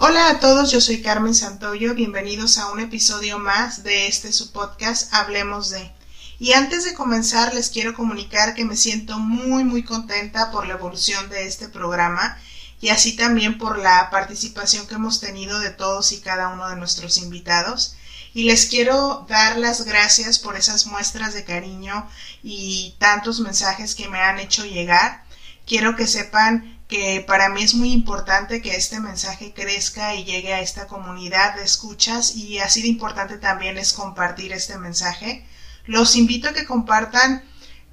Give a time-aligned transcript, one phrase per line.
[0.00, 4.52] Hola a todos, yo soy Carmen Santoyo, bienvenidos a un episodio más de este su
[4.52, 5.90] podcast Hablemos de.
[6.38, 10.74] Y antes de comenzar les quiero comunicar que me siento muy muy contenta por la
[10.74, 12.38] evolución de este programa
[12.80, 16.76] y así también por la participación que hemos tenido de todos y cada uno de
[16.76, 17.96] nuestros invitados.
[18.34, 22.08] Y les quiero dar las gracias por esas muestras de cariño
[22.44, 25.24] y tantos mensajes que me han hecho llegar.
[25.66, 30.54] Quiero que sepan que para mí es muy importante que este mensaje crezca y llegue
[30.54, 35.46] a esta comunidad de escuchas y así de importante también es compartir este mensaje.
[35.84, 37.44] Los invito a que compartan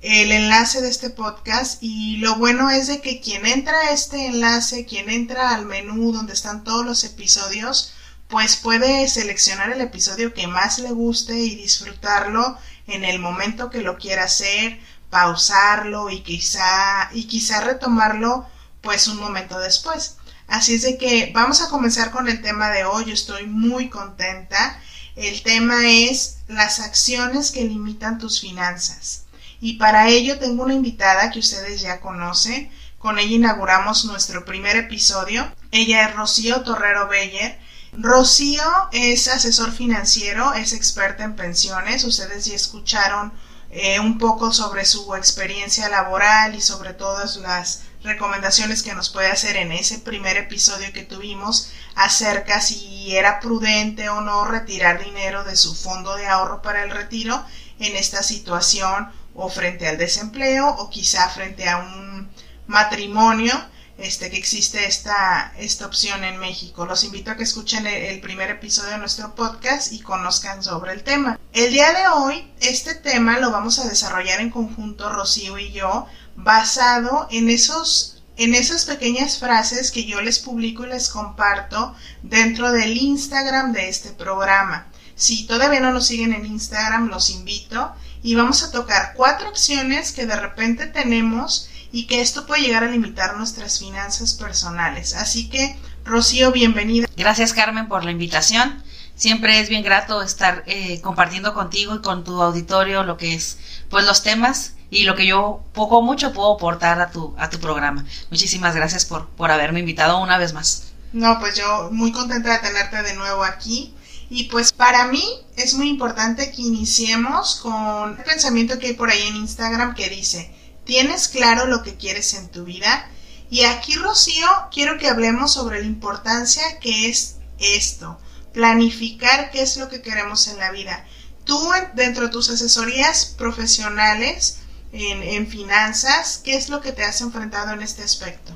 [0.02, 4.28] el enlace de este podcast y lo bueno es de que quien entra a este
[4.28, 7.94] enlace, quien entra al menú donde están todos los episodios,
[8.30, 13.82] pues puede seleccionar el episodio que más le guste y disfrutarlo en el momento que
[13.82, 18.48] lo quiera hacer, pausarlo y quizá y quizá retomarlo
[18.86, 20.16] pues un momento después.
[20.48, 23.06] Así es de que vamos a comenzar con el tema de hoy.
[23.06, 24.80] Yo estoy muy contenta.
[25.18, 29.24] El tema es las acciones que limitan tus finanzas.
[29.60, 32.72] Y para ello tengo una invitada que ustedes ya conocen.
[33.00, 35.52] Con ella inauguramos nuestro primer episodio.
[35.72, 37.60] Ella es Rocío Torrero Beller.
[37.94, 42.04] Rocío es asesor financiero, es experta en pensiones.
[42.04, 43.34] Ustedes ya escucharon
[43.72, 49.28] eh, un poco sobre su experiencia laboral y sobre todas las recomendaciones que nos puede
[49.28, 55.44] hacer en ese primer episodio que tuvimos acerca si era prudente o no retirar dinero
[55.44, 57.44] de su fondo de ahorro para el retiro
[57.80, 62.30] en esta situación o frente al desempleo o quizá frente a un
[62.68, 63.54] matrimonio
[63.98, 66.86] este que existe esta, esta opción en México.
[66.86, 70.92] Los invito a que escuchen el, el, primer episodio de nuestro podcast y conozcan sobre
[70.92, 71.40] el tema.
[71.54, 76.08] El día de hoy, este tema lo vamos a desarrollar en conjunto Rocío y yo
[76.36, 82.72] basado en esos en esas pequeñas frases que yo les publico y les comparto dentro
[82.72, 84.88] del Instagram de este programa.
[85.16, 90.12] Si todavía no nos siguen en Instagram, los invito y vamos a tocar cuatro opciones
[90.12, 95.14] que de repente tenemos y que esto puede llegar a limitar nuestras finanzas personales.
[95.14, 97.08] Así que, Rocío, bienvenida.
[97.16, 98.84] Gracias, Carmen, por la invitación.
[99.16, 103.60] Siempre es bien grato estar eh, compartiendo contigo y con tu auditorio lo que es,
[103.90, 107.50] pues, los temas y lo que yo poco o mucho puedo aportar a tu, a
[107.50, 108.06] tu programa.
[108.30, 110.94] Muchísimas gracias por, por haberme invitado una vez más.
[111.14, 113.94] No, pues yo muy contenta de tenerte de nuevo aquí.
[114.30, 115.24] Y pues para mí
[115.56, 120.10] es muy importante que iniciemos con el pensamiento que hay por ahí en Instagram que
[120.10, 120.52] dice,
[120.84, 123.08] ¿tienes claro lo que quieres en tu vida?
[123.50, 128.20] Y aquí, Rocío, quiero que hablemos sobre la importancia que es esto,
[128.54, 131.06] planificar qué es lo que queremos en la vida.
[131.44, 134.60] Tú, dentro de tus asesorías profesionales,
[134.92, 138.54] en, finanzas, ¿qué es lo que te has enfrentado en este aspecto?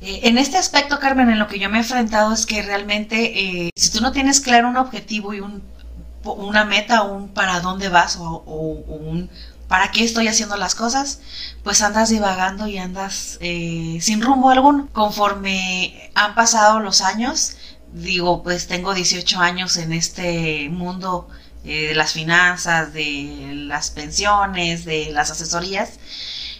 [0.00, 3.66] Eh, en este aspecto, Carmen, en lo que yo me he enfrentado es que realmente,
[3.66, 5.62] eh, si tú no tienes claro un objetivo y un,
[6.24, 9.30] una meta, un para dónde vas o, un
[9.68, 11.20] para qué estoy haciendo las cosas,
[11.64, 14.88] pues andas divagando y andas eh, sin rumbo alguno.
[14.92, 17.56] Conforme han pasado los años,
[17.92, 21.28] digo, pues tengo 18 años en este mundo
[21.66, 25.98] eh, de las finanzas, de las pensiones, de las asesorías,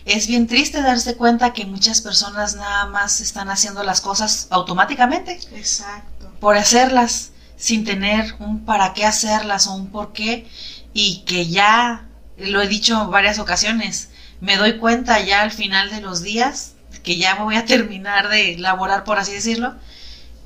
[0.04, 5.38] es bien triste darse cuenta que muchas personas nada más están haciendo las cosas automáticamente.
[5.54, 6.32] Exacto.
[6.40, 10.48] Por hacerlas, sin tener un para qué hacerlas o un por qué,
[10.92, 12.06] y que ya,
[12.36, 16.74] lo he dicho en varias ocasiones, me doy cuenta ya al final de los días,
[17.02, 19.74] que ya voy a terminar de laborar, por así decirlo,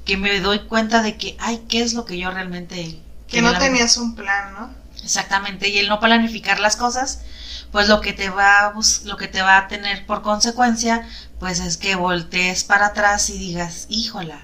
[0.05, 3.57] que me doy cuenta de que, ay, ¿qué es lo que yo realmente que no
[3.59, 4.71] tenías un plan, ¿no?
[5.03, 7.23] Exactamente, y el no planificar las cosas,
[7.73, 8.75] pues lo que te va a
[9.05, 13.39] lo que te va a tener por consecuencia, pues es que voltees para atrás y
[13.39, 14.41] digas, híjola,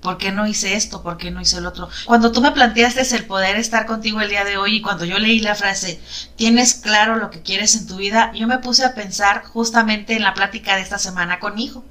[0.00, 1.02] ¿por qué no hice esto?
[1.02, 1.88] ¿Por qué no hice el otro?
[2.04, 5.18] Cuando tú me planteaste el poder estar contigo el día de hoy y cuando yo
[5.18, 6.00] leí la frase,
[6.36, 10.22] tienes claro lo que quieres en tu vida, yo me puse a pensar justamente en
[10.22, 11.84] la plática de esta semana con mi hijo.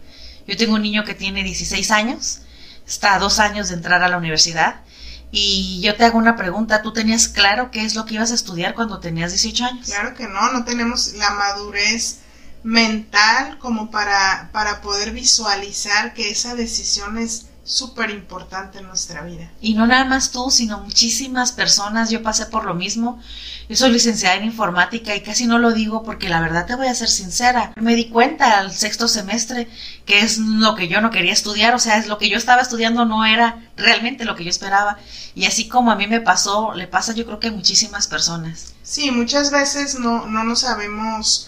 [0.46, 2.42] Yo tengo un niño que tiene 16 años,
[2.86, 4.83] está a dos años de entrar a la universidad
[5.36, 8.36] y yo te hago una pregunta, ¿tú tenías claro qué es lo que ibas a
[8.36, 9.88] estudiar cuando tenías 18 años?
[9.88, 12.20] Claro que no, no tenemos la madurez
[12.62, 19.50] mental como para, para poder visualizar que esa decisión es súper importante en nuestra vida.
[19.62, 22.10] Y no nada más tú, sino muchísimas personas.
[22.10, 23.22] Yo pasé por lo mismo.
[23.70, 26.88] Yo soy licenciada en informática y casi no lo digo porque la verdad te voy
[26.88, 27.74] a ser sincera.
[27.78, 29.70] Me di cuenta al sexto semestre
[30.06, 32.62] que es lo que yo no quería estudiar, o sea, es lo que yo estaba
[32.62, 34.98] estudiando no era realmente lo que yo esperaba.
[35.34, 38.74] Y así como a mí me pasó, le pasa yo creo que a muchísimas personas.
[38.84, 41.48] Sí, muchas veces no, no nos sabemos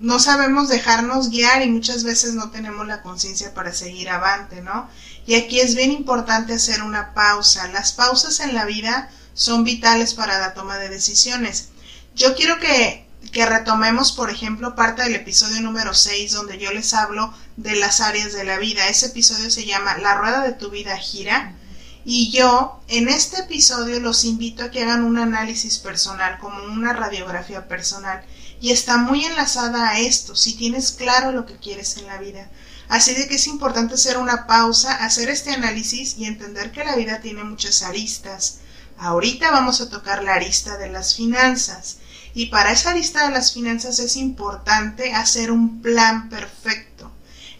[0.00, 4.88] no sabemos dejarnos guiar y muchas veces no tenemos la conciencia para seguir avante, ¿no?
[5.26, 7.68] Y aquí es bien importante hacer una pausa.
[7.68, 11.68] Las pausas en la vida son vitales para la toma de decisiones.
[12.14, 16.94] Yo quiero que, que retomemos, por ejemplo, parte del episodio número 6 donde yo les
[16.94, 18.88] hablo de las áreas de la vida.
[18.88, 21.54] Ese episodio se llama La rueda de tu vida gira.
[22.04, 26.92] Y yo en este episodio los invito a que hagan un análisis personal, como una
[26.92, 28.22] radiografía personal
[28.64, 32.48] y está muy enlazada a esto, si tienes claro lo que quieres en la vida.
[32.88, 36.96] Así de que es importante hacer una pausa, hacer este análisis y entender que la
[36.96, 38.58] vida tiene muchas aristas.
[38.98, 41.98] Ahorita vamos a tocar la arista de las finanzas.
[42.34, 47.10] Y para esa arista de las finanzas es importante hacer un plan perfecto.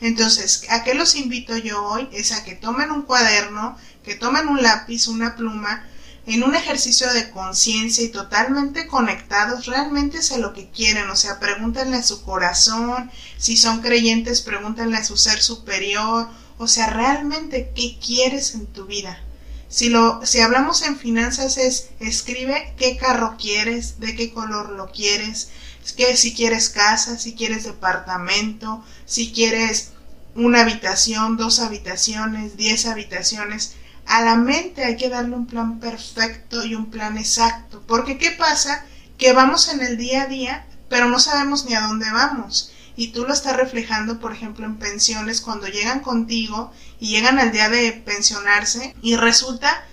[0.01, 2.09] Entonces, ¿a qué los invito yo hoy?
[2.13, 5.85] Es a que tomen un cuaderno, que tomen un lápiz, una pluma,
[6.27, 11.17] en un ejercicio de conciencia y totalmente conectados, realmente es a lo que quieren, o
[11.17, 16.89] sea, pregúntenle a su corazón, si son creyentes, pregúntenle a su ser superior, o sea,
[16.89, 19.21] realmente qué quieres en tu vida.
[19.69, 24.93] Si lo si hablamos en finanzas es escribe qué carro quieres, de qué color lo
[24.93, 25.49] quieres,
[25.97, 29.91] que si quieres casa, si quieres departamento, si quieres
[30.35, 33.75] una habitación, dos habitaciones, diez habitaciones,
[34.07, 37.83] a la mente hay que darle un plan perfecto y un plan exacto.
[37.87, 38.85] Porque ¿qué pasa?
[39.19, 42.71] Que vamos en el día a día, pero no sabemos ni a dónde vamos.
[42.97, 47.51] Y tú lo estás reflejando, por ejemplo, en pensiones, cuando llegan contigo y llegan al
[47.51, 49.85] día de pensionarse y resulta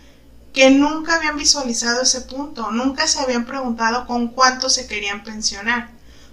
[0.53, 5.89] que nunca habían visualizado ese punto, nunca se habían preguntado con cuánto se querían pensionar.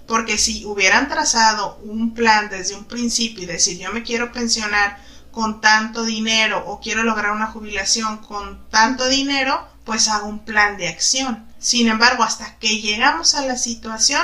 [0.06, 4.98] Porque si hubieran trazado un plan desde un principio y decir yo me quiero pensionar
[5.32, 10.76] con tanto dinero o quiero lograr una jubilación con tanto dinero, pues hago un plan
[10.76, 11.46] de acción.
[11.58, 14.22] Sin embargo, hasta que llegamos a la situación,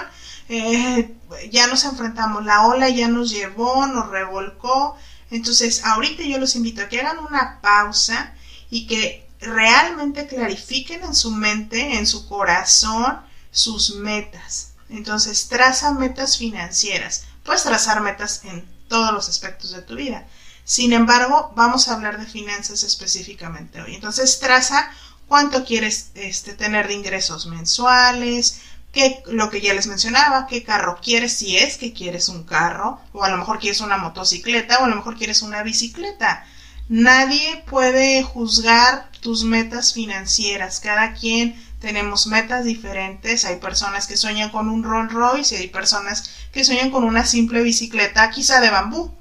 [0.49, 1.15] eh,
[1.51, 4.97] ya nos enfrentamos, la ola ya nos llevó, nos revolcó.
[5.31, 8.35] Entonces, ahorita yo los invito a que hagan una pausa
[8.71, 13.21] y que realmente clarifiquen en su mente, en su corazón,
[13.51, 14.73] sus metas.
[14.89, 17.25] Entonces, traza metas financieras.
[17.43, 20.27] Puedes trazar metas en todos los aspectos de tu vida.
[20.65, 23.95] Sin embargo, vamos a hablar de finanzas específicamente hoy.
[23.95, 24.91] Entonces, traza
[25.29, 28.61] cuánto quieres este, tener de ingresos mensuales,
[28.93, 33.01] qué, lo que ya les mencionaba, qué carro quieres, si es que quieres un carro,
[33.13, 36.47] o a lo mejor quieres una motocicleta, o a lo mejor quieres una bicicleta.
[36.89, 40.81] Nadie puede juzgar tus metas financieras.
[40.81, 43.45] Cada quien tenemos metas diferentes.
[43.45, 47.25] Hay personas que sueñan con un Rolls Royce y hay personas que sueñan con una
[47.27, 49.15] simple bicicleta, quizá de bambú.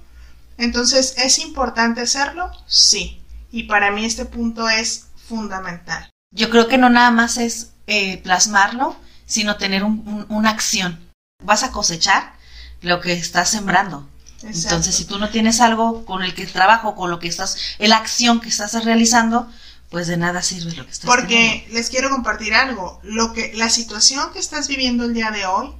[0.57, 2.51] Entonces, ¿es importante hacerlo?
[2.67, 3.21] Sí.
[3.51, 6.09] Y para mí este punto es fundamental.
[6.31, 8.95] Yo creo que no nada más es eh, plasmarlo,
[9.25, 10.99] sino tener una acción.
[11.43, 12.33] Vas a cosechar
[12.81, 14.07] lo que estás sembrando.
[14.43, 17.97] Entonces, si tú no tienes algo con el que trabajo, con lo que estás, la
[17.97, 19.49] acción que estás realizando,
[19.89, 22.99] pues de nada sirve lo que estás Porque les quiero compartir algo.
[23.03, 25.71] Lo que, la situación que estás viviendo el día de hoy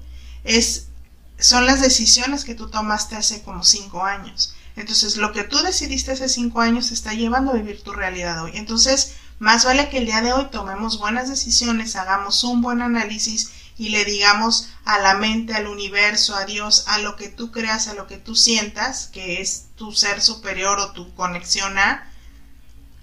[0.44, 0.88] es,
[1.40, 4.56] son las decisiones que tú tomaste hace como cinco años.
[4.76, 8.52] Entonces, lo que tú decidiste hace cinco años está llevando a vivir tu realidad hoy.
[8.56, 13.52] Entonces, más vale que el día de hoy tomemos buenas decisiones, hagamos un buen análisis
[13.78, 17.88] y le digamos a la mente, al universo, a Dios, a lo que tú creas,
[17.88, 22.10] a lo que tú sientas, que es tu ser superior o tu conexión a,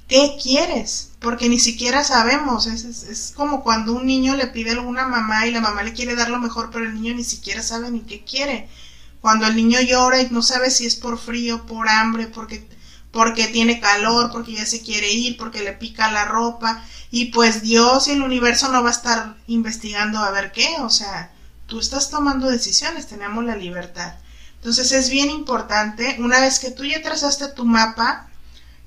[0.08, 1.12] ¿qué quieres?
[1.20, 2.66] Porque ni siquiera sabemos.
[2.66, 5.92] Es, es, como cuando un niño le pide a alguna mamá y la mamá le
[5.92, 8.68] quiere dar lo mejor, pero el niño ni siquiera sabe ni qué quiere.
[9.20, 12.66] Cuando el niño llora y no sabe si es por frío, por hambre, porque,
[13.10, 16.84] porque tiene calor, porque ya se quiere ir, porque le pica la ropa.
[17.10, 20.68] Y pues Dios y el universo no va a estar investigando a ver qué.
[20.80, 21.32] O sea,
[21.66, 24.14] tú estás tomando decisiones, tenemos la libertad.
[24.56, 28.28] Entonces es bien importante, una vez que tú ya trazaste tu mapa,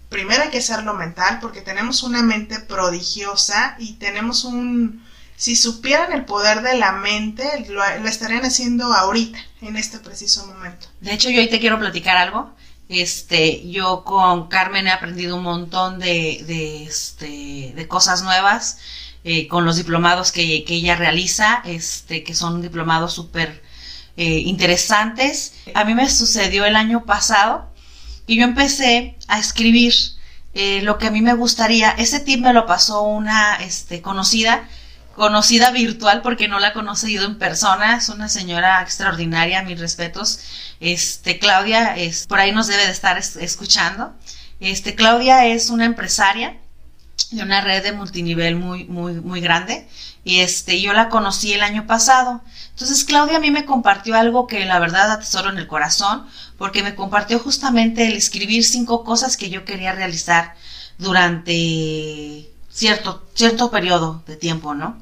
[0.10, 5.04] primero hay que hacerlo mental porque tenemos una mente prodigiosa y tenemos un,
[5.36, 10.88] si supieran el poder de la mente, lo, estarían haciendo ahorita, en este preciso momento.
[11.02, 12.54] De hecho, yo hoy te quiero platicar algo.
[12.90, 18.78] Este, yo con Carmen he aprendido un montón de, de, este, de cosas nuevas
[19.24, 23.64] eh, con los diplomados que, que, ella realiza, este, que son diplomados súper
[24.18, 25.54] eh, interesantes.
[25.74, 27.72] A mí me sucedió el año pasado
[28.28, 29.94] y yo empecé a escribir
[30.54, 34.70] eh, lo que a mí me gustaría, ese tip me lo pasó una este, conocida,
[35.16, 40.40] conocida virtual porque no la he conocido en persona, es una señora extraordinaria, mis respetos.
[40.80, 44.14] Este, Claudia, es, por ahí nos debe de estar escuchando.
[44.60, 46.58] Este, Claudia es una empresaria
[47.32, 49.88] de una red de multinivel muy, muy, muy grande.
[50.24, 52.42] Y este, yo la conocí el año pasado.
[52.70, 56.26] Entonces Claudia a mí me compartió algo que la verdad atesoro en el corazón,
[56.58, 60.56] porque me compartió justamente el escribir cinco cosas que yo quería realizar
[60.98, 64.98] durante cierto, cierto periodo de tiempo, ¿no?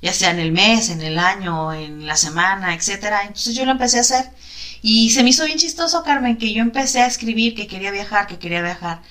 [0.00, 3.22] Ya sea en el mes, en el año, en la semana, etcétera.
[3.22, 4.30] Entonces yo lo empecé a hacer.
[4.82, 8.26] Y se me hizo bien chistoso, Carmen, que yo empecé a escribir que quería viajar,
[8.26, 9.02] que quería viajar.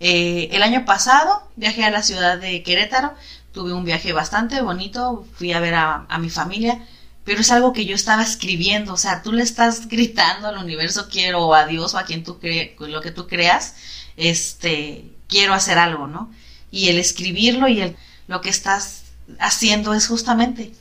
[0.00, 3.14] Eh, el año pasado viajé a la ciudad de Querétaro,
[3.52, 6.84] tuve un viaje bastante bonito, fui a ver a, mi familia,
[7.24, 11.08] pero es algo que yo estaba escribiendo, o sea, tú le estás gritando al universo,
[11.08, 13.76] quiero o a Dios o a quien tú creas, lo que tú creas,
[14.16, 16.32] este, quiero hacer algo, ¿no?
[16.72, 19.02] Y el escribirlo y el, lo que estás
[19.38, 20.72] haciendo es justamente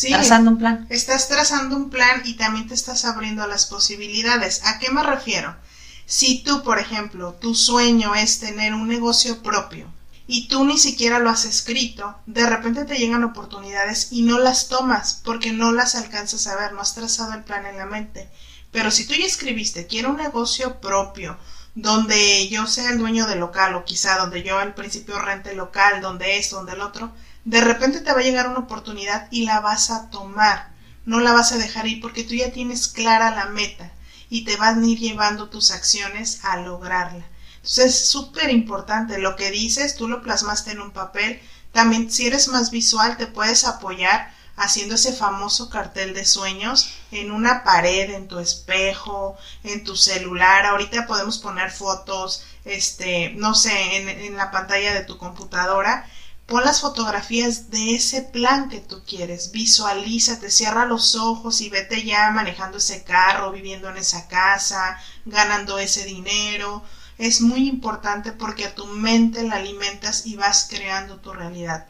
[0.00, 0.86] trazando un plan.
[0.90, 4.62] Estás trazando un plan y también te estás abriendo las posibilidades.
[4.64, 5.56] ¿A qué me refiero?
[6.04, 9.92] Si tú, por ejemplo, tu sueño es tener un negocio propio
[10.26, 14.68] y tú ni siquiera lo has escrito, de repente te llegan oportunidades y no las
[14.68, 18.28] tomas porque no las alcanzas a ver, no has trazado el plan en la mente.
[18.70, 21.38] Pero si tú ya escribiste, quiero un negocio propio,
[21.76, 25.58] donde yo sea el dueño del local o quizá donde yo al principio rente el
[25.58, 27.12] local, donde esto, donde el otro,
[27.44, 30.70] de repente te va a llegar una oportunidad y la vas a tomar,
[31.04, 33.92] no la vas a dejar ir porque tú ya tienes clara la meta
[34.30, 37.26] y te van a ir llevando tus acciones a lograrla.
[37.56, 41.42] Entonces es súper importante lo que dices, tú lo plasmaste en un papel.
[41.72, 47.30] También si eres más visual te puedes apoyar haciendo ese famoso cartel de sueños en
[47.30, 50.66] una pared, en tu espejo, en tu celular.
[50.66, 56.06] Ahorita podemos poner fotos, este, no sé, en, en la pantalla de tu computadora
[56.46, 62.04] Pon las fotografías de ese plan que tú quieres, visualízate, cierra los ojos y vete
[62.04, 66.84] ya manejando ese carro, viviendo en esa casa, ganando ese dinero.
[67.18, 71.88] Es muy importante porque a tu mente la alimentas y vas creando tu realidad.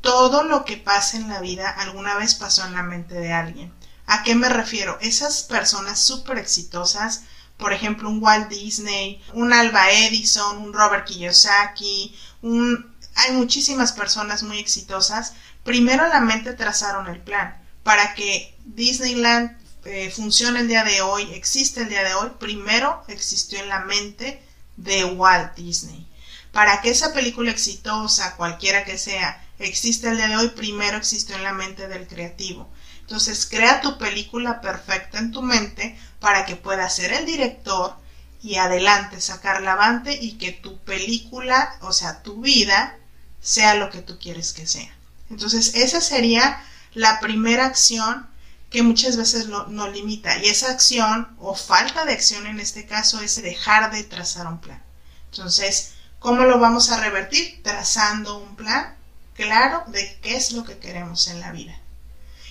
[0.00, 3.72] Todo lo que pasa en la vida alguna vez pasó en la mente de alguien.
[4.06, 4.98] ¿A qué me refiero?
[5.00, 7.22] Esas personas súper exitosas,
[7.56, 14.42] por ejemplo, un Walt Disney, un Alba Edison, un Robert Kiyosaki, un hay muchísimas personas
[14.42, 15.32] muy exitosas.
[15.64, 17.56] Primero la mente trazaron el plan.
[17.82, 23.02] Para que Disneyland eh, funcione el día de hoy, existe el día de hoy, primero
[23.08, 24.42] existió en la mente
[24.76, 26.06] de Walt Disney.
[26.52, 31.36] Para que esa película exitosa, cualquiera que sea, exista el día de hoy, primero existió
[31.36, 32.68] en la mente del creativo.
[33.00, 37.96] Entonces, crea tu película perfecta en tu mente para que pueda ser el director
[38.42, 42.98] y adelante sacarla avante y que tu película, o sea, tu vida,
[43.40, 44.92] sea lo que tú quieres que sea.
[45.30, 46.60] Entonces, esa sería
[46.94, 48.28] la primera acción
[48.70, 50.36] que muchas veces lo, nos limita.
[50.38, 54.60] Y esa acción o falta de acción en este caso es dejar de trazar un
[54.60, 54.82] plan.
[55.30, 57.62] Entonces, ¿cómo lo vamos a revertir?
[57.62, 58.95] Trazando un plan
[59.36, 61.78] claro de qué es lo que queremos en la vida.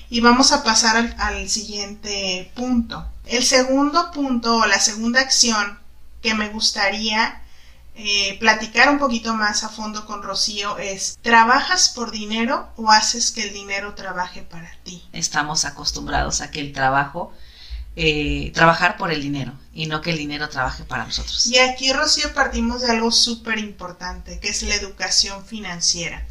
[0.10, 3.08] Y vamos a pasar al, al siguiente punto.
[3.25, 5.80] El segundo punto o la segunda acción
[6.22, 7.42] que me gustaría
[7.98, 13.32] eh, platicar un poquito más a fondo con Rocío es, ¿trabajas por dinero o haces
[13.32, 15.01] que el dinero trabaje para ti?
[15.13, 17.32] Estamos acostumbrados a que el trabajo,
[17.96, 21.46] eh, trabajar por el dinero y no que el dinero trabaje para nosotros.
[21.46, 26.25] Y aquí, Rocío, partimos de algo súper importante, que es la educación financiera.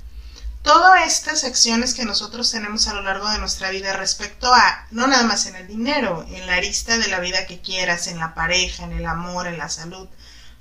[0.64, 5.06] Todas estas acciones que nosotros tenemos a lo largo de nuestra vida respecto a, no
[5.06, 8.35] nada más en el dinero, en la arista de la vida que quieras, en la
[8.35, 10.09] pareja, en el amor, en la salud,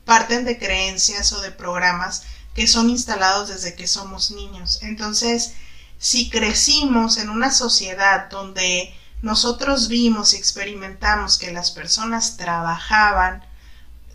[0.04, 4.80] parten de creencias o de programas que son instalados desde que somos niños.
[4.82, 5.54] Entonces,
[6.00, 13.46] si crecimos en una sociedad donde nosotros vimos y experimentamos que las personas trabajaban,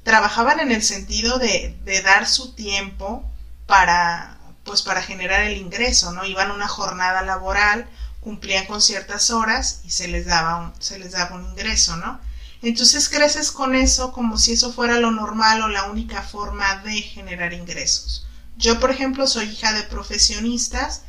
[0.02, 3.24] trabajaban en el sentido de, de dar su tiempo
[3.66, 4.37] para
[4.68, 6.26] pues para generar el ingreso, ¿no?
[6.26, 7.88] Iban a una jornada laboral,
[8.20, 12.20] cumplían con ciertas horas y se les daba un, se les daba un ingreso, ¿no?
[12.60, 17.00] Entonces creces con eso como si eso fuera lo normal o la única forma de
[17.00, 18.26] generar ingresos.
[18.58, 21.02] Yo, por ejemplo, soy hija de profesionistas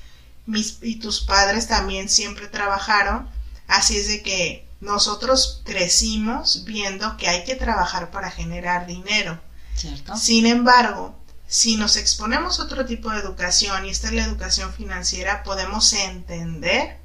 [0.45, 3.29] mis, y tus padres también siempre trabajaron,
[3.67, 9.37] así es de que nosotros crecimos viendo que hay que trabajar para generar dinero.
[9.75, 10.15] ¿Cierto?
[10.15, 11.18] Sin embargo,
[11.49, 15.91] si nos exponemos a otro tipo de educación, y esta es la educación financiera, podemos
[15.91, 16.97] entender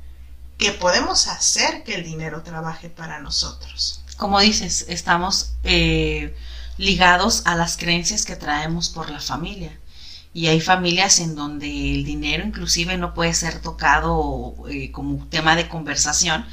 [0.58, 6.34] que podemos hacer que el dinero trabaje para nosotros como dices, estamos eh,
[6.78, 9.78] ligados a las creencias que traemos por la familia.
[10.32, 15.54] y hay familias en donde el dinero inclusive no puede ser tocado eh, como tema
[15.54, 16.44] de conversación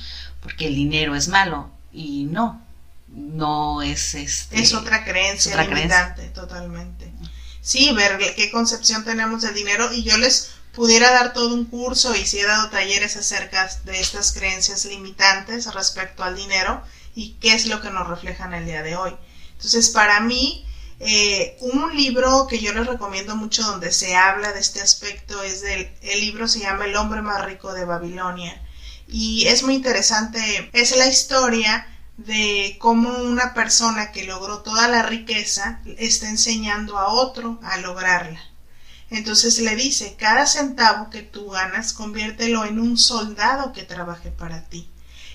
[0.42, 2.62] porque el dinero es malo y no,
[3.08, 7.11] no es este, es otra creencia limitante totalmente.
[7.62, 12.16] Sí, ver qué concepción tenemos del dinero y yo les pudiera dar todo un curso
[12.16, 16.82] y si he dado talleres acerca de estas creencias limitantes respecto al dinero
[17.14, 19.16] y qué es lo que nos reflejan el día de hoy.
[19.54, 20.66] Entonces, para mí,
[21.00, 25.64] eh, un libro que yo les recomiendo mucho donde se habla de este aspecto es
[25.64, 28.62] el libro se llama El hombre más rico de Babilonia
[29.08, 31.86] y es muy interesante, es la historia
[32.26, 38.40] de cómo una persona que logró toda la riqueza está enseñando a otro a lograrla.
[39.10, 44.64] Entonces le dice, cada centavo que tú ganas, conviértelo en un soldado que trabaje para
[44.64, 44.90] ti.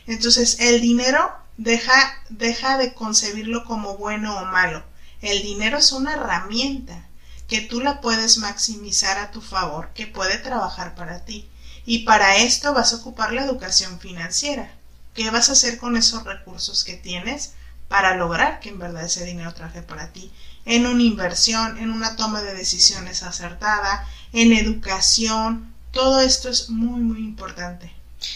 [0.06, 4.84] Entonces el dinero deja, deja de concebirlo como bueno o malo
[5.22, 7.08] el dinero es una herramienta
[7.48, 11.48] que tú la puedes maximizar a tu favor, que puede trabajar para ti.
[11.86, 14.72] Y para esto vas a ocupar la educación financiera.
[15.16, 17.54] ¿Qué vas a hacer con esos recursos que tienes
[17.88, 20.30] para lograr que en verdad ese dinero traje para ti?
[20.66, 25.72] En una inversión, en una toma de decisiones acertada, en educación.
[25.90, 27.90] Todo esto es muy, muy importante.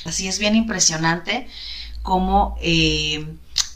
[0.06, 1.48] Así es bien impresionante
[2.02, 3.26] cómo eh,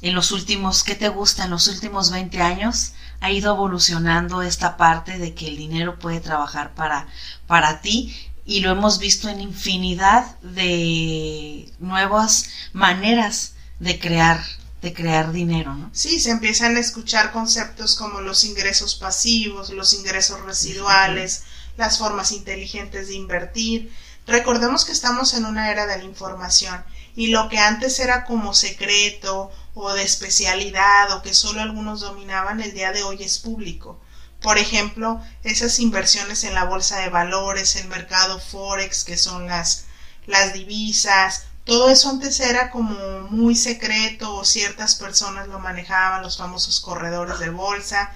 [0.01, 1.45] en los últimos, ¿qué te gusta?
[1.45, 6.21] En los últimos 20 años ha ido evolucionando esta parte de que el dinero puede
[6.21, 7.07] trabajar para,
[7.47, 14.41] para ti y lo hemos visto en infinidad de nuevas maneras de crear
[14.85, 15.89] de crear dinero, ¿no?
[15.95, 21.45] Sí, se empiezan a escuchar conceptos como los ingresos pasivos, los ingresos residuales,
[21.79, 23.91] las formas inteligentes de invertir.
[24.27, 26.85] Recordemos que estamos en una era de la información
[27.17, 32.61] y lo que antes era como secreto o de especialidad o que solo algunos dominaban,
[32.61, 33.99] el día de hoy es público.
[34.45, 39.87] Por ejemplo, esas inversiones en la bolsa de valores, el mercado forex, que son las,
[40.27, 42.95] las divisas, todo eso antes era como
[43.31, 48.13] muy secreto o ciertas personas lo manejaban, los famosos corredores de bolsa,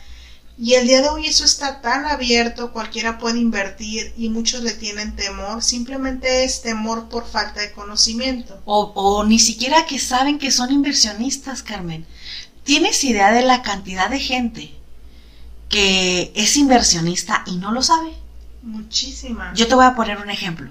[0.58, 4.72] y el día de hoy eso está tan abierto, cualquiera puede invertir y muchos le
[4.72, 8.60] tienen temor, simplemente es temor por falta de conocimiento.
[8.66, 12.06] O, o ni siquiera que saben que son inversionistas, Carmen.
[12.64, 14.77] ¿Tienes idea de la cantidad de gente
[15.68, 18.14] que es inversionista y no lo sabe?
[18.62, 19.52] Muchísima.
[19.54, 20.70] Yo te voy a poner un ejemplo.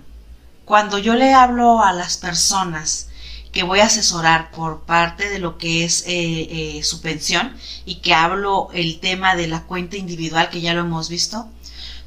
[0.65, 3.07] Cuando yo le hablo a las personas
[3.51, 7.55] que voy a asesorar por parte de lo que es eh, eh, su pensión
[7.85, 11.47] y que hablo el tema de la cuenta individual que ya lo hemos visto.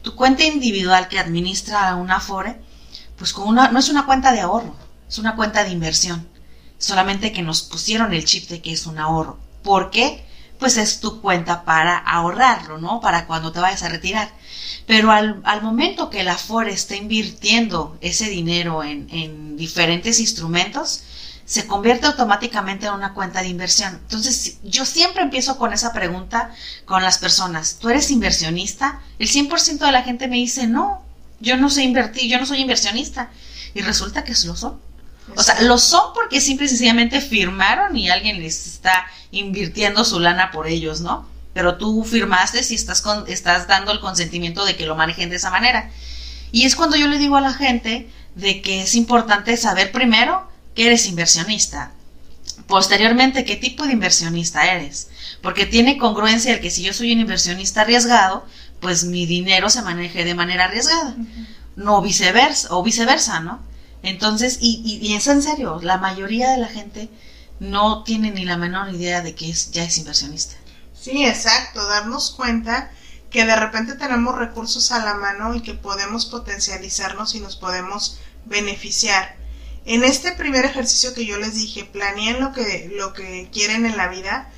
[0.02, 2.60] Tu cuenta individual que administra una Afore,
[3.16, 4.74] pues con una, no es una cuenta de ahorro,
[5.08, 6.28] es una cuenta de inversión.
[6.78, 9.38] Solamente que nos pusieron el chip de que es un ahorro.
[9.62, 10.24] ¿Por qué?
[10.60, 13.00] Pues es tu cuenta para ahorrarlo, ¿no?
[13.00, 14.30] Para cuando te vayas a retirar.
[14.86, 21.02] Pero al, momento que la Afore está invirtiendo ese dinero en, en diferentes instrumentos,
[21.50, 23.98] se convierte automáticamente en una cuenta de inversión.
[24.02, 27.78] Entonces, yo siempre empiezo con esa pregunta con las personas.
[27.80, 29.00] ¿Tú eres inversionista?
[29.18, 31.02] El 100% de la gente me dice, no,
[31.40, 33.30] yo no sé invertir, yo no soy inversionista.
[33.74, 34.80] Y resulta que lo son.
[35.36, 40.20] O sea, lo son porque simple y sencillamente firmaron y alguien les está invirtiendo su
[40.20, 41.28] lana por ellos, ¿no?
[41.52, 45.36] Pero tú firmaste y estás, con, estás dando el consentimiento de que lo manejen de
[45.36, 45.90] esa manera.
[46.52, 50.48] Y es cuando yo le digo a la gente de que es importante saber primero
[50.74, 51.92] que eres inversionista.
[52.66, 55.08] Posteriormente, ¿qué tipo de inversionista eres?
[55.42, 58.46] Porque tiene congruencia el que si yo soy un inversionista arriesgado,
[58.80, 61.16] pues mi dinero se maneje de manera arriesgada,
[61.76, 63.60] no viceversa, o viceversa, ¿no?
[64.02, 67.10] Entonces, y, y, es en serio, la mayoría de la gente
[67.58, 70.56] no tiene ni la menor idea de que es, ya es inversionista.
[70.98, 72.90] Sí, exacto, darnos cuenta
[73.30, 78.18] que de repente tenemos recursos a la mano y que podemos potencializarnos y nos podemos
[78.46, 79.36] beneficiar.
[79.84, 83.96] En este primer ejercicio que yo les dije, planeen lo que, lo que quieren en
[83.96, 84.50] la vida,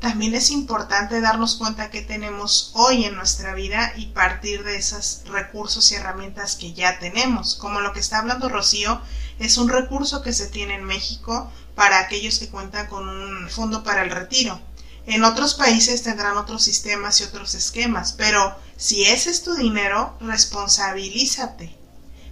[0.00, 5.22] también es importante darnos cuenta que tenemos hoy en nuestra vida y partir de esos
[5.26, 7.54] recursos y herramientas que ya tenemos.
[7.54, 9.00] Como lo que está hablando Rocío,
[9.38, 13.84] es un recurso que se tiene en México para aquellos que cuentan con un fondo
[13.84, 14.60] para el retiro.
[15.06, 20.16] En otros países tendrán otros sistemas y otros esquemas, pero si ese es tu dinero,
[20.20, 21.80] responsabilízate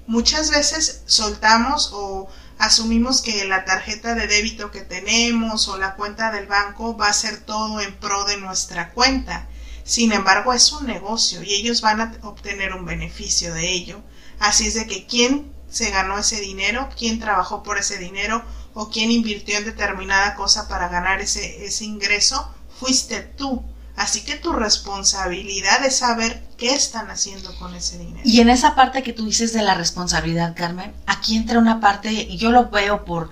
[0.08, 6.32] muchas veces soltamos o asumimos que la tarjeta de débito que tenemos o la cuenta
[6.32, 9.48] del banco va a ser todo en pro de nuestra cuenta.
[9.84, 14.02] Sin embargo, es un negocio y ellos van a obtener un beneficio de ello.
[14.38, 18.44] Así es de que quién se ganó ese dinero, quién trabajó por ese dinero
[18.74, 23.64] o quién invirtió en determinada cosa para ganar ese, ese ingreso, fuiste tú.
[23.98, 28.20] Así que tu responsabilidad es saber qué están haciendo con ese dinero.
[28.24, 32.12] Y en esa parte que tú dices de la responsabilidad, Carmen, aquí entra una parte,
[32.12, 33.30] y yo lo veo por,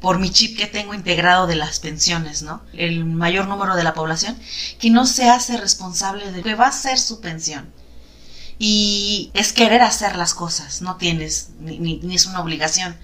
[0.00, 2.62] por mi chip que tengo integrado de las pensiones, ¿no?
[2.72, 4.38] El mayor número de la población,
[4.78, 7.70] que no se hace responsable de lo que va a ser su pensión.
[8.58, 12.96] Y es querer hacer las cosas, no tienes, ni, ni es una obligación.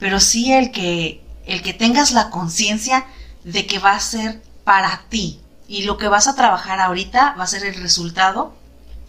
[0.00, 3.06] Pero sí el que, el que tengas la conciencia
[3.44, 7.44] de que va a ser para ti, y lo que vas a trabajar ahorita va
[7.44, 8.52] a ser el resultado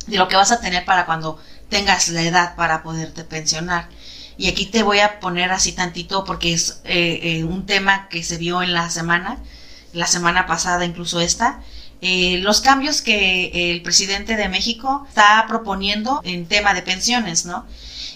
[0.05, 3.89] de lo que vas a tener para cuando tengas la edad para poderte pensionar.
[4.37, 8.21] Y aquí te voy a poner así tantito porque es eh, eh, un tema que
[8.21, 9.39] se vio en la semana,
[9.91, 11.61] la semana pasada incluso esta,
[11.99, 17.65] eh, los cambios que el presidente de México está proponiendo en tema de pensiones, ¿no?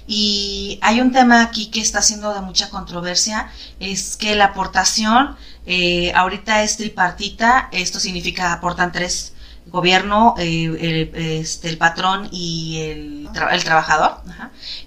[0.07, 5.35] Y hay un tema aquí que está siendo de mucha controversia, es que la aportación
[5.65, 9.33] eh, ahorita es tripartita, esto significa aportan tres,
[9.67, 14.21] gobierno, eh, este, el patrón y el, el trabajador,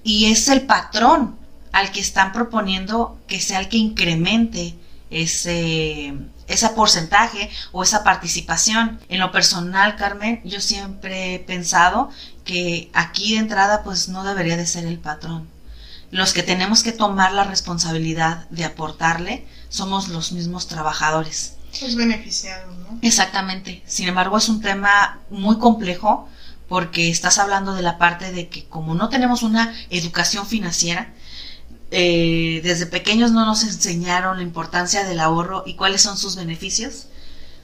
[0.05, 1.37] y es el patrón
[1.73, 4.75] al que están proponiendo que sea el que incremente
[5.11, 6.15] ese,
[6.49, 8.99] ese porcentaje o esa participación.
[9.09, 12.11] En lo personal, Carmen, yo siempre he pensado
[12.45, 15.49] que aquí de entrada pues no debería de ser el patrón.
[16.11, 21.57] Los que tenemos que tomar la responsabilidad de aportarle somos los mismos trabajadores.
[21.83, 22.99] Los beneficiados, ¿no?
[23.03, 23.83] Exactamente.
[23.87, 26.27] Sin embargo, es un tema muy complejo
[26.67, 31.13] porque estás hablando de la parte de que como no tenemos una educación financiera,
[31.91, 37.07] eh, desde pequeños no nos enseñaron la importancia del ahorro y cuáles son sus beneficios.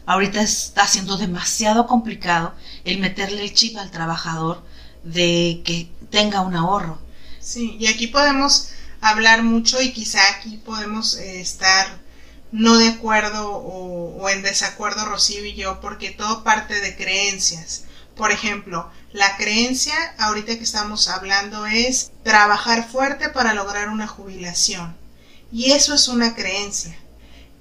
[0.07, 4.63] Ahorita está siendo demasiado complicado el meterle el chip al trabajador
[5.03, 6.99] de que tenga un ahorro.
[7.41, 12.03] Sí, y aquí podemos hablar mucho y quizá aquí podemos eh, estar
[12.53, 17.85] no de acuerdo o, o, en desacuerdo Rocío y yo porque todo parte de creencias.
[18.17, 24.97] Por ejemplo, la creencia ahorita que estamos hablando es trabajar fuerte para lograr una jubilación.
[25.53, 26.99] Y eso es una creencia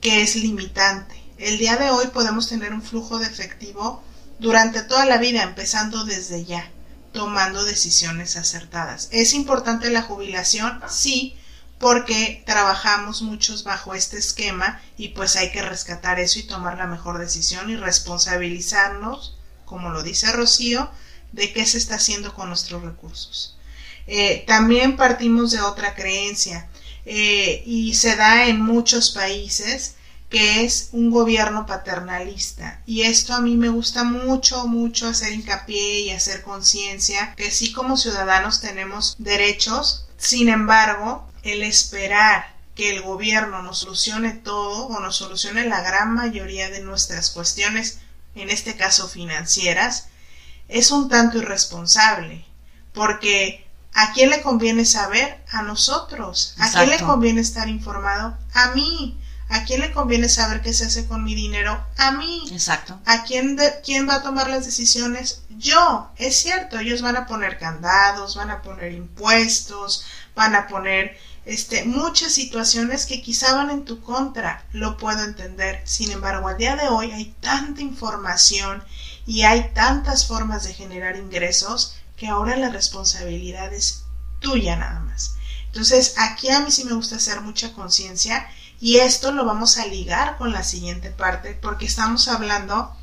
[0.01, 1.15] que es limitante.
[1.37, 4.03] El día de hoy podemos tener un flujo de efectivo
[4.39, 6.71] durante toda la vida, empezando desde ya
[7.11, 9.09] tomando decisiones acertadas.
[9.11, 10.81] ¿Es importante la jubilación?
[10.89, 11.37] Sí,
[11.77, 16.87] porque trabajamos muchos bajo este esquema y pues hay que rescatar eso y tomar la
[16.87, 20.89] mejor decisión y responsabilizarnos, como lo dice Rocío,
[21.33, 23.57] de qué se está haciendo con nuestros recursos.
[24.07, 26.69] Eh, también partimos de otra creencia
[27.05, 29.95] eh, y se da en muchos países
[30.29, 32.81] que es un gobierno paternalista.
[32.87, 37.71] Y esto a mí me gusta mucho, mucho hacer hincapié y hacer conciencia que sí
[37.71, 44.99] como ciudadanos tenemos derechos, sin embargo, el esperar que el gobierno nos solucione todo o
[44.99, 47.99] nos solucione la gran mayoría de nuestras cuestiones,
[48.33, 50.07] en este caso financieras,
[50.67, 52.45] es un tanto irresponsable,
[52.93, 55.43] porque ¿a quién le conviene saber?
[55.51, 56.55] A nosotros.
[56.59, 58.37] ¿A quién le conviene estar informado?
[58.53, 59.19] A mí.
[59.49, 61.85] ¿A quién le conviene saber qué se hace con mi dinero?
[61.97, 62.43] A mí.
[62.51, 62.99] Exacto.
[63.05, 65.43] ¿A quién, quién va a tomar las decisiones?
[65.49, 66.09] Yo.
[66.17, 71.83] Es cierto, ellos van a poner candados, van a poner impuestos, van a poner este,
[71.83, 74.65] muchas situaciones que quizá van en tu contra.
[74.71, 75.81] Lo puedo entender.
[75.85, 78.83] Sin embargo, al día de hoy hay tanta información
[79.25, 84.03] y hay tantas formas de generar ingresos que ahora la responsabilidad es
[84.39, 85.35] tuya nada más.
[85.67, 88.47] Entonces, aquí a mí sí me gusta hacer mucha conciencia
[88.79, 92.95] y esto lo vamos a ligar con la siguiente parte porque estamos hablando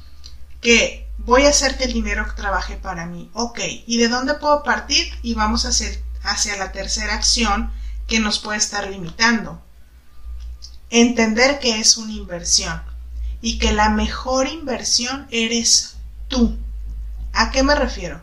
[0.60, 3.30] que voy a hacer que el dinero trabaje para mí.
[3.32, 5.12] Ok, ¿y de dónde puedo partir?
[5.22, 7.72] Y vamos a hacer hacia la tercera acción
[8.06, 9.62] que nos puede estar limitando.
[10.90, 12.82] Entender que es una inversión
[13.40, 15.96] y que la mejor inversión eres
[16.30, 16.56] tú.
[17.34, 18.22] ¿A qué me refiero?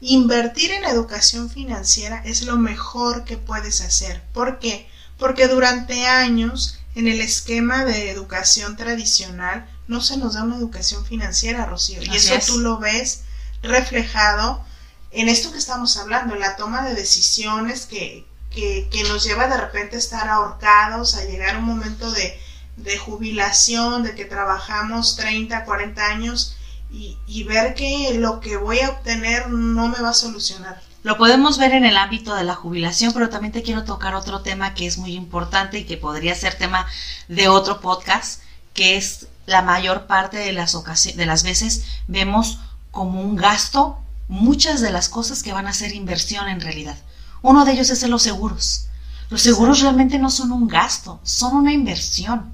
[0.00, 4.20] Invertir en educación financiera es lo mejor que puedes hacer.
[4.32, 4.88] ¿Por qué?
[5.16, 11.06] Porque durante años en el esquema de educación tradicional no se nos da una educación
[11.06, 12.02] financiera, Rocío.
[12.02, 13.22] Y eso tú lo ves
[13.62, 14.64] reflejado
[15.12, 19.58] en esto que estamos hablando, en la toma de decisiones que, que, nos lleva de
[19.58, 22.40] repente a estar ahorcados, a llegar a un momento de,
[22.76, 26.56] de jubilación, de que trabajamos 30, 40 años
[26.92, 30.80] y, y ver que lo que voy a obtener no me va a solucionar.
[31.02, 34.42] Lo podemos ver en el ámbito de la jubilación, pero también te quiero tocar otro
[34.42, 36.86] tema que es muy importante y que podría ser tema
[37.26, 38.40] de otro podcast,
[38.72, 40.76] que es la mayor parte de las,
[41.16, 42.60] de las veces vemos
[42.92, 46.96] como un gasto muchas de las cosas que van a ser inversión en realidad.
[47.42, 48.86] Uno de ellos es en los seguros.
[49.28, 52.52] Los seguros realmente no son un gasto, son una inversión.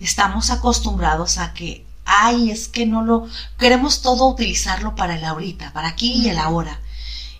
[0.00, 1.86] Estamos acostumbrados a que
[2.22, 6.38] ay, es que no lo, queremos todo utilizarlo para el ahorita, para aquí y el
[6.38, 6.80] ahora.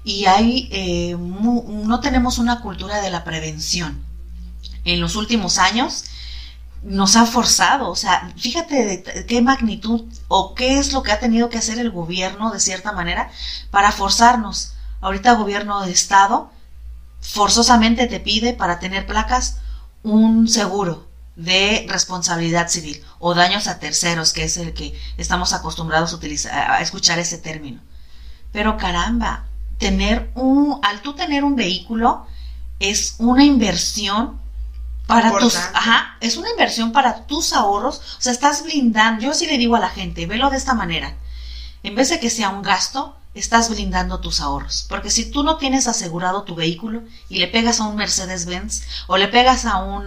[0.04, 4.04] Y hay, eh, no tenemos una cultura de la prevención.
[4.84, 6.04] En los últimos años
[6.82, 11.20] nos ha forzado, o sea, fíjate de qué magnitud o qué es lo que ha
[11.20, 13.30] tenido que hacer el gobierno de cierta manera
[13.70, 14.74] para forzarnos.
[15.00, 16.50] Ahorita gobierno de estado
[17.20, 19.58] forzosamente te pide para tener placas
[20.02, 26.12] un seguro de responsabilidad civil o daños a terceros, que es el que estamos acostumbrados
[26.12, 27.80] a, utilizar, a escuchar ese término.
[28.52, 29.46] Pero caramba,
[29.78, 32.26] tener un, al tú tener un vehículo
[32.78, 34.40] es una inversión
[35.06, 39.46] para tus, ajá, es una inversión para tus ahorros, o sea, estás blindando, yo sí
[39.46, 41.14] le digo a la gente, velo de esta manera,
[41.82, 44.86] en vez de que sea un gasto, estás blindando tus ahorros.
[44.88, 49.16] Porque si tú no tienes asegurado tu vehículo y le pegas a un Mercedes-Benz o
[49.16, 50.06] le pegas a un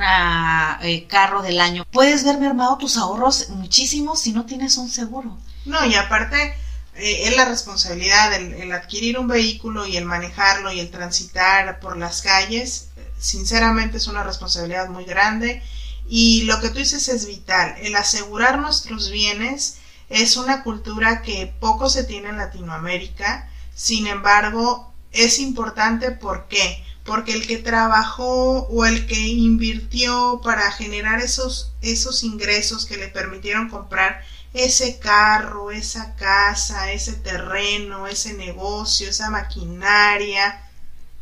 [0.82, 5.38] eh, carro del año, puedes ver mermado tus ahorros muchísimo si no tienes un seguro.
[5.66, 6.56] No, y aparte
[6.96, 11.98] eh, es la responsabilidad el, adquirir un vehículo y el manejarlo y el transitar por
[11.98, 12.90] las calles.
[13.20, 15.62] Sinceramente es una responsabilidad muy grande
[16.08, 17.76] y lo que tú dices es vital.
[17.82, 19.78] El asegurar nuestros bienes
[20.10, 26.84] es una cultura que poco se tiene en Latinoamérica, sin embargo, es importante ¿por qué?
[27.04, 33.08] Porque el que trabajó o el que invirtió para generar esos, esos ingresos que le
[33.08, 40.62] permitieron comprar ese carro, esa casa, ese terreno, ese negocio, esa maquinaria,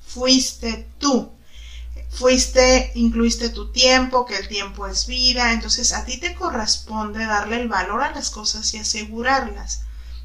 [0.07, 1.34] fuiste tú
[2.09, 7.61] fuiste, incluiste tu tiempo, que el tiempo es vida, entonces a ti te corresponde darle
[7.61, 9.81] el valor a las cosas y asegurarlas.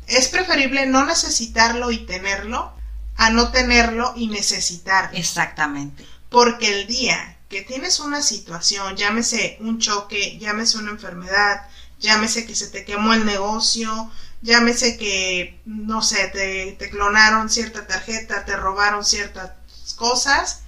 [0.06, 2.72] Es preferible no necesitarlo y tenerlo
[3.16, 5.16] a no tenerlo y necesitarlo.
[5.18, 6.06] Exactamente.
[6.28, 11.66] Porque el día que tienes una situación, llámese un choque, llámese una enfermedad,
[11.98, 17.87] llámese que se te quemó el negocio, llámese que, no sé, te, te clonaron cierta
[17.87, 19.52] tarjeta, te robaron ciertas
[19.96, 20.62] cosas,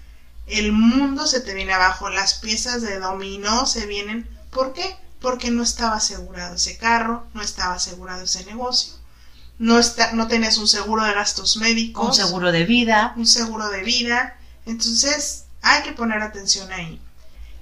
[0.58, 4.28] el mundo se te viene abajo, las piezas de dominó se vienen.
[4.50, 4.96] ¿Por qué?
[5.20, 8.94] Porque no estaba asegurado ese carro, no estaba asegurado ese negocio,
[9.58, 12.06] no, está, no tenías un seguro de gastos médicos.
[12.06, 13.14] Un seguro de vida.
[13.16, 14.36] Un seguro de vida.
[14.66, 17.00] Entonces hay que poner atención ahí.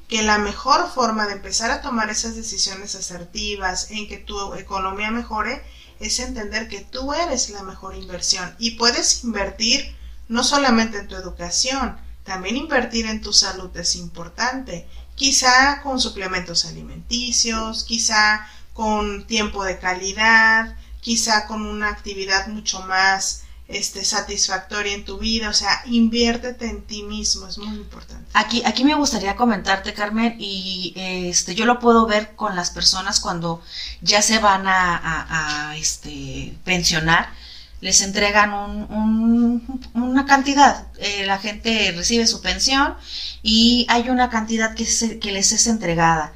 [0.09, 5.11] Que la mejor forma de empezar a tomar esas decisiones asertivas en que tu economía
[5.11, 5.62] mejore
[6.00, 9.94] es entender que tú eres la mejor inversión y puedes invertir
[10.29, 11.98] no solamente en tu educación,
[12.31, 19.81] también invertir en tu salud es importante, quizá con suplementos alimenticios, quizá con tiempo de
[19.81, 26.66] calidad, quizá con una actividad mucho más este, satisfactoria en tu vida, o sea, inviértete
[26.66, 28.31] en ti mismo, es muy importante.
[28.35, 33.19] Aquí, aquí me gustaría comentarte, Carmen, y este, yo lo puedo ver con las personas
[33.19, 33.61] cuando
[34.03, 37.33] ya se van a, a este, pensionar,
[37.81, 40.87] les entregan un, una cantidad.
[40.99, 42.95] Eh, la gente recibe su pensión
[43.43, 44.87] y hay una cantidad que,
[45.19, 46.33] que les es entregada.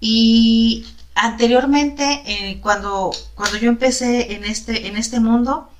[0.00, 5.70] Y anteriormente, eh, cuando, cuando yo empecé en este, en este mundo,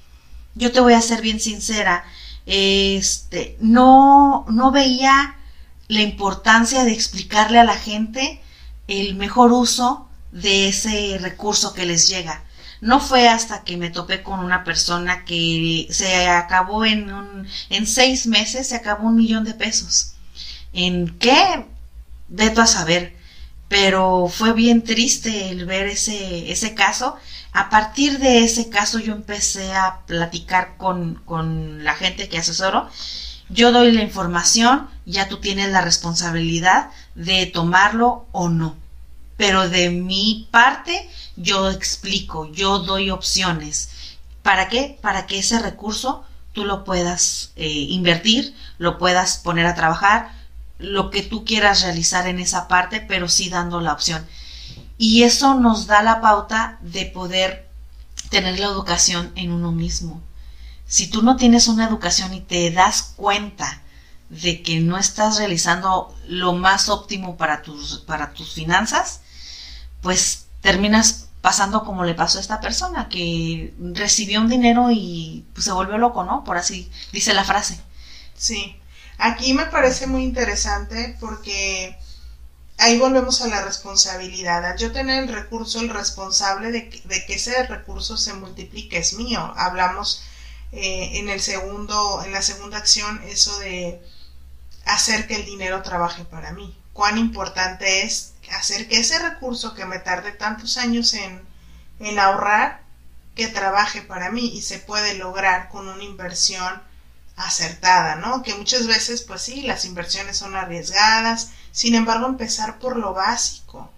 [0.54, 2.04] yo te voy a ser bien sincera,
[2.46, 5.36] este, no, no veía
[5.88, 8.40] la importancia de explicarle a la gente
[8.88, 12.44] el mejor uso de ese recurso que les llega.
[12.80, 17.86] No fue hasta que me topé con una persona que se acabó en, un, en
[17.86, 20.14] seis meses, se acabó un millón de pesos.
[20.72, 21.66] ¿En qué?
[22.28, 23.16] Veto a saber.
[23.68, 27.16] Pero fue bien triste el ver ese, ese caso.
[27.52, 32.88] A partir de ese caso yo empecé a platicar con, con la gente que asesoro.
[33.48, 38.76] Yo doy la información, ya tú tienes la responsabilidad de tomarlo o no.
[39.36, 43.90] Pero de mi parte, yo explico, yo doy opciones.
[44.42, 44.98] ¿Para qué?
[45.00, 50.32] Para que ese recurso tú lo puedas eh, invertir, lo puedas poner a trabajar,
[50.78, 54.24] lo que tú quieras realizar en esa parte, pero sí dando la opción.
[54.96, 57.68] Y eso nos da la pauta de poder
[58.30, 60.22] tener la educación en uno mismo.
[60.86, 63.82] Si tú no tienes una educación y te das cuenta
[64.28, 69.20] de que no estás realizando lo más óptimo para tus, para tus finanzas,
[70.00, 75.66] pues terminas pasando como le pasó a esta persona, que recibió un dinero y pues,
[75.66, 76.42] se volvió loco, ¿no?
[76.42, 77.78] Por así dice la frase.
[78.34, 78.80] Sí,
[79.18, 81.98] aquí me parece muy interesante porque
[82.78, 84.74] ahí volvemos a la responsabilidad.
[84.78, 89.52] yo tener el recurso, el responsable de que, ese recurso se multiplique es mío.
[89.58, 90.22] Hablamos
[90.72, 94.00] eh, en el segundo, en la segunda acción, eso de
[94.86, 96.74] hacer que el dinero trabaje para mí.
[96.94, 101.42] Cuán importante es hacer que ese recurso que me tarde tantos años en,
[102.00, 102.82] en ahorrar
[103.34, 106.82] que trabaje para mí y se puede lograr con una inversión
[107.36, 108.42] acertada, ¿no?
[108.42, 113.90] Que muchas veces, pues sí, las inversiones son arriesgadas, sin embargo, empezar por lo básico.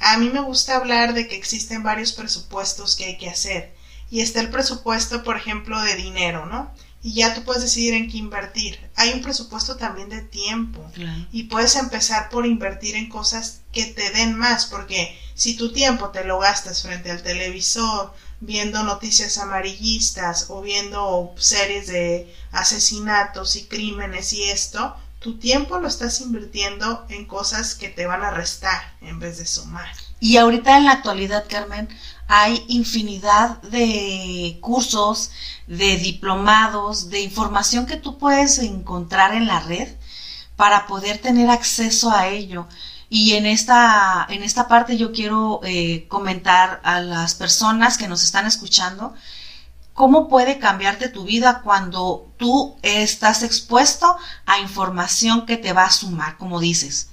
[0.00, 3.74] A mí me gusta hablar de que existen varios presupuestos que hay que hacer
[4.10, 6.72] y está el presupuesto, por ejemplo, de dinero, ¿no?
[7.02, 8.78] Y ya tú puedes decidir en qué invertir.
[8.94, 10.84] Hay un presupuesto también de tiempo
[11.32, 16.10] y puedes empezar por invertir en cosas que te den más, porque si tu tiempo
[16.10, 23.64] te lo gastas frente al televisor, viendo noticias amarillistas o viendo series de asesinatos y
[23.64, 28.96] crímenes y esto, tu tiempo lo estás invirtiendo en cosas que te van a restar
[29.02, 29.88] en vez de sumar.
[30.18, 31.88] Y ahorita en la actualidad, Carmen,
[32.32, 35.32] hay infinidad de cursos,
[35.66, 39.88] de diplomados, de información que tú puedes encontrar en la red
[40.54, 42.68] para poder tener acceso a ello.
[43.08, 48.22] Y en esta, en esta parte yo quiero eh, comentar a las personas que nos
[48.22, 49.12] están escuchando
[49.92, 54.16] cómo puede cambiarte tu vida cuando tú estás expuesto
[54.46, 57.08] a información que te va a sumar, como dices.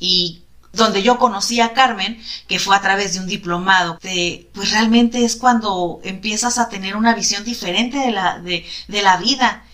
[0.00, 0.45] Y
[0.76, 5.36] donde yo conocí a Carmen, que fue a través de un diplomado, pues realmente es
[5.36, 9.64] cuando empiezas a tener una visión diferente de la, de, de la vida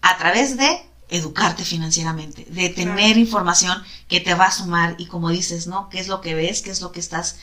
[0.00, 5.30] a través de educarte financieramente, de tener información que te va a sumar y como
[5.30, 5.88] dices, ¿no?
[5.90, 6.62] ¿Qué es lo que ves?
[6.62, 7.36] ¿Qué es lo que estás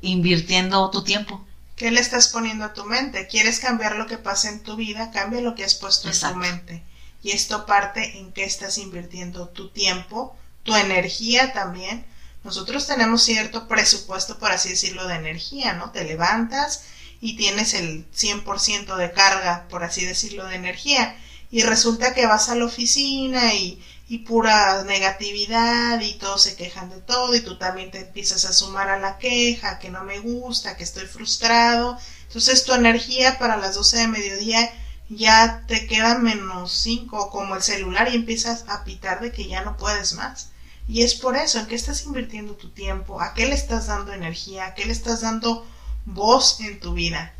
[0.00, 1.44] invirtiendo tu tiempo?
[1.76, 3.28] ¿Qué le estás poniendo a tu mente?
[3.28, 5.10] ¿Quieres cambiar lo que pasa en tu vida?
[5.10, 6.82] Cambia lo que has puesto en tu mente.
[7.22, 12.04] Y esto parte en qué estás invirtiendo tu tiempo, tu energía también.
[12.48, 15.90] Nosotros tenemos cierto presupuesto, por así decirlo, de energía, ¿no?
[15.90, 16.84] Te levantas
[17.20, 21.16] y tienes el 100% de carga, por así decirlo, de energía
[21.50, 23.82] y resulta que vas a la oficina y,
[24.26, 28.88] pura negatividad y todos se quejan de todo y tú también te empiezas a sumar
[28.88, 31.98] a la queja, que no me gusta, que estoy frustrado.
[32.26, 34.72] Entonces tu energía para las 12 de mediodía
[35.10, 39.62] ya te queda menos 5 como el celular y empiezas a pitar de que ya
[39.62, 40.50] no puedes más.
[40.88, 43.20] Y es por eso, ¿en qué estás invirtiendo tu tiempo?
[43.20, 44.66] ¿A qué le estás dando energía?
[44.66, 45.66] ¿A qué le estás dando
[46.06, 47.34] voz en tu vida?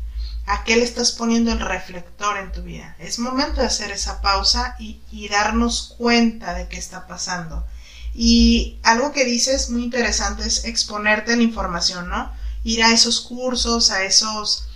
[0.45, 2.95] ¿A qué le estás poniendo el reflector en tu vida?
[2.99, 7.65] Es momento de hacer esa pausa y, darnos cuenta de qué está pasando.
[8.13, 12.31] Y algo que dices muy interesante es exponerte la información, ¿no?
[12.63, 14.67] Ir a esos cursos, a esos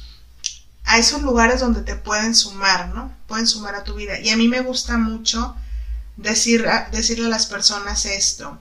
[0.86, 3.16] a esos lugares donde te pueden sumar, ¿no?
[3.28, 4.20] Pueden sumar a tu vida.
[4.20, 5.56] Y a mí me gusta mucho
[6.18, 8.60] decir, decirle a las personas esto.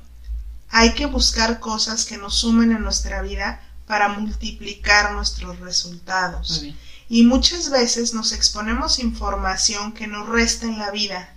[0.71, 6.65] Hay que buscar cosas que nos sumen en nuestra vida para multiplicar nuestros resultados.
[7.09, 11.35] Y muchas veces nos exponemos información que nos resta en la vida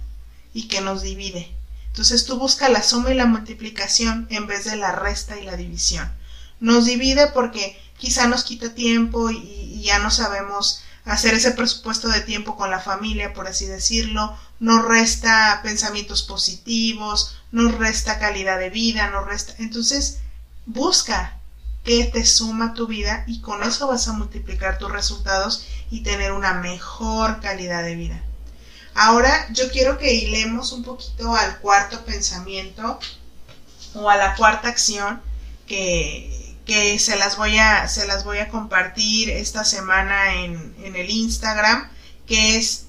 [0.53, 1.53] y que nos divide.
[1.87, 5.57] Entonces tú busca la suma y la multiplicación en vez de la resta y la
[5.57, 6.09] división.
[6.59, 12.21] Nos divide porque quizá nos quita tiempo y, ya no sabemos hacer ese presupuesto de
[12.21, 18.71] tiempo con la familia, por así decirlo, nos resta pensamientos positivos, nos resta calidad de
[18.71, 19.53] vida, nos resta.
[19.59, 20.19] Entonces,
[20.65, 21.39] busca
[21.83, 26.31] que te suma tu vida y con eso vas a multiplicar tus resultados y tener
[26.31, 28.23] una mejor calidad de vida.
[28.95, 32.99] Ahora yo quiero que hilemos un poquito al cuarto pensamiento
[33.93, 35.21] o a la cuarta acción
[35.67, 40.95] que, que se, las voy a, se las voy a compartir esta semana en, en
[40.95, 41.89] el Instagram,
[42.27, 42.85] que es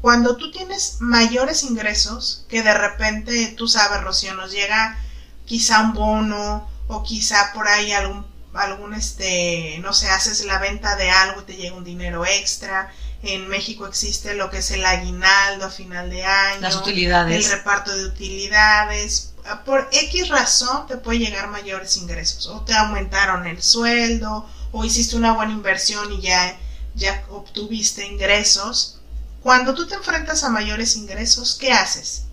[0.00, 4.98] cuando tú tienes mayores ingresos, que de repente tú sabes, Rocío, nos llega
[5.44, 8.24] quizá un bono o quizá por ahí algún
[8.56, 12.92] algún este, no sé, haces la venta de algo y te llega un dinero extra.
[13.22, 16.60] En México existe lo que es el aguinaldo a final de año.
[16.60, 17.44] Las utilidades.
[17.44, 19.34] El reparto de utilidades.
[19.64, 22.46] Por X razón te puede llegar mayores ingresos.
[22.46, 26.58] O te aumentaron el sueldo, o hiciste una buena inversión y ya,
[26.94, 28.98] ya obtuviste ingresos.
[29.42, 32.24] Cuando tú te enfrentas a mayores ingresos, ¿qué haces?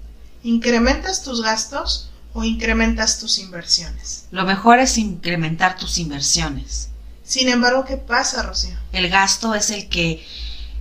[0.43, 4.25] ¿Incrementas tus gastos o incrementas tus inversiones.
[4.31, 6.89] Lo mejor es incrementar tus inversiones.
[7.23, 8.75] Sin embargo, ¿qué pasa, Rocío?
[8.91, 10.25] El gasto es el que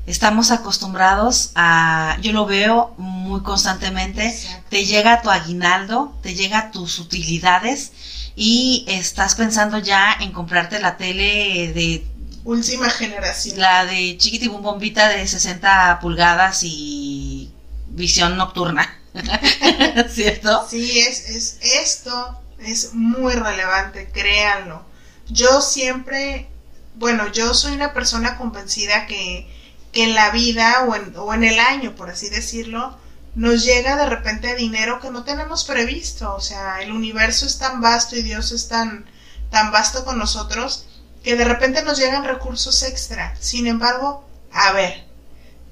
[0.06, 4.36] estamos acostumbrados a, yo lo veo muy constantemente,
[4.68, 7.92] te llega tu aguinaldo, te llega tus utilidades
[8.34, 12.06] y estás pensando ya en comprarte la tele de
[12.44, 13.58] última generación.
[13.60, 17.52] La de chiquitibum bombita de 60 pulgadas y
[17.88, 18.98] visión nocturna.
[20.12, 20.66] ¿Cierto?
[20.68, 24.84] Sí, es, es esto es muy relevante, créanlo.
[25.28, 26.48] Yo siempre,
[26.94, 29.48] bueno, yo soy una persona convencida que,
[29.92, 32.96] que en la vida o en, o en el año, por así decirlo,
[33.34, 36.34] nos llega de repente dinero que no tenemos previsto.
[36.34, 39.06] O sea, el universo es tan vasto y Dios es tan,
[39.50, 40.86] tan vasto con nosotros
[41.22, 43.36] que de repente nos llegan recursos extra.
[43.38, 45.06] Sin embargo, a ver,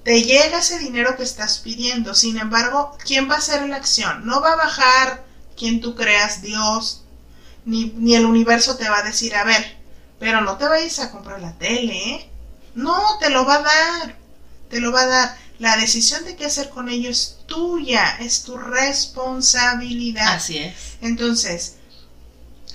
[0.05, 2.15] te llega ese dinero que estás pidiendo.
[2.15, 4.27] Sin embargo, ¿quién va a hacer la acción?
[4.27, 5.25] No va a bajar
[5.57, 7.05] quien tú creas, Dios,
[7.65, 9.79] ni, ni el universo te va a decir, a ver,
[10.19, 12.30] pero no te vayas a comprar la tele, ¿eh?
[12.81, 14.17] No, te lo va a dar,
[14.69, 15.39] te lo va a dar.
[15.59, 20.37] La decisión de qué hacer con ello es tuya, es tu responsabilidad.
[20.37, 20.97] Así es.
[21.03, 21.77] Entonces,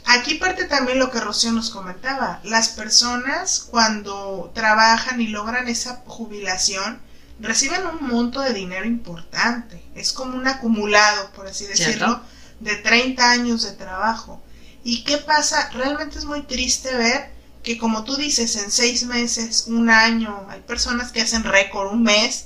[0.05, 2.41] aquí parte también lo que Rocío nos comentaba.
[2.43, 7.01] Las personas cuando trabajan y logran esa jubilación,
[7.39, 9.83] reciben un monto de dinero importante.
[9.95, 12.21] Es como un acumulado, por así decirlo,
[12.59, 14.43] de 30 años de trabajo.
[14.83, 15.71] ¿Y qué pasa?
[15.73, 17.34] Realmente es muy triste ver
[17.65, 22.03] que como tú dices, en seis meses, un año, hay personas que hacen récord, un
[22.03, 22.45] mes,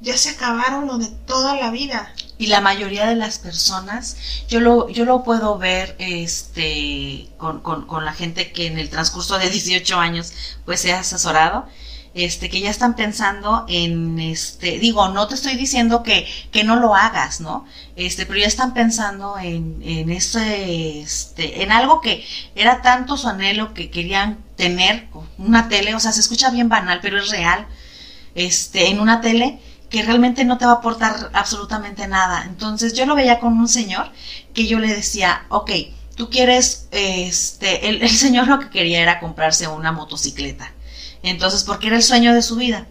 [0.00, 2.12] ya se acabaron lo de toda la vida.
[2.38, 4.16] Y la mayoría de las personas,
[4.48, 8.88] yo lo, yo lo puedo ver este, con, con, con la gente que en el
[8.88, 10.32] transcurso de 18 años
[10.64, 11.66] pues se ha asesorado,
[12.16, 16.76] este, que ya están pensando en, este, digo, no te estoy diciendo que, que no
[16.76, 17.66] lo hagas, ¿no?
[17.94, 23.28] Este, pero ya están pensando en, en ese, este, en algo que era tanto su
[23.28, 27.66] anhelo que querían tener, una tele, o sea, se escucha bien banal, pero es real,
[28.34, 29.60] este, en una tele
[29.90, 32.44] que realmente no te va a aportar absolutamente nada.
[32.46, 34.10] Entonces yo lo veía con un señor
[34.54, 35.70] que yo le decía, ok,
[36.16, 40.72] tú quieres, este, el, el señor lo que quería era comprarse una motocicleta.
[41.26, 42.86] Entonces, porque era el sueño de su vida.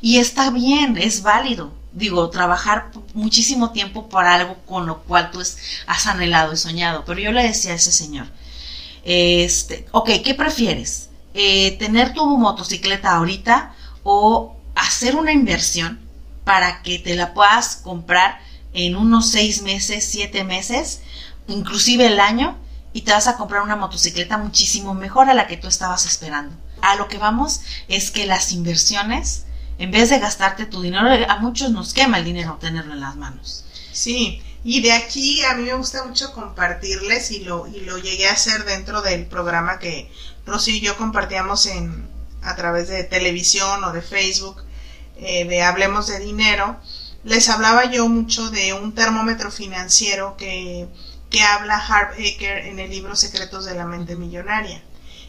[0.00, 1.72] Y está bien, es válido.
[1.92, 7.04] Digo, trabajar muchísimo tiempo por algo con lo cual tú has anhelado y soñado.
[7.06, 8.26] Pero yo le decía a ese señor,
[9.04, 11.10] este, ok, ¿qué prefieres?
[11.32, 16.00] Eh, ¿Tener tu motocicleta ahorita o hacer una inversión
[16.44, 18.40] para que te la puedas comprar
[18.72, 21.02] en unos seis meses, siete meses,
[21.46, 22.58] inclusive el año,
[22.92, 26.54] y te vas a comprar una motocicleta muchísimo mejor a la que tú estabas esperando?
[26.86, 29.44] A lo que vamos es que las inversiones,
[29.78, 33.16] en vez de gastarte tu dinero, a muchos nos quema el dinero tenerlo en las
[33.16, 33.64] manos.
[33.92, 38.28] Sí, y de aquí a mí me gusta mucho compartirles y lo, y lo llegué
[38.28, 40.10] a hacer dentro del programa que
[40.44, 42.08] Rosy y yo compartíamos en,
[42.42, 44.62] a través de televisión o de Facebook,
[45.16, 46.78] eh, de Hablemos de Dinero.
[47.24, 50.86] Les hablaba yo mucho de un termómetro financiero que,
[51.30, 54.82] que habla Harv Eker en el libro Secretos de la Mente Millonaria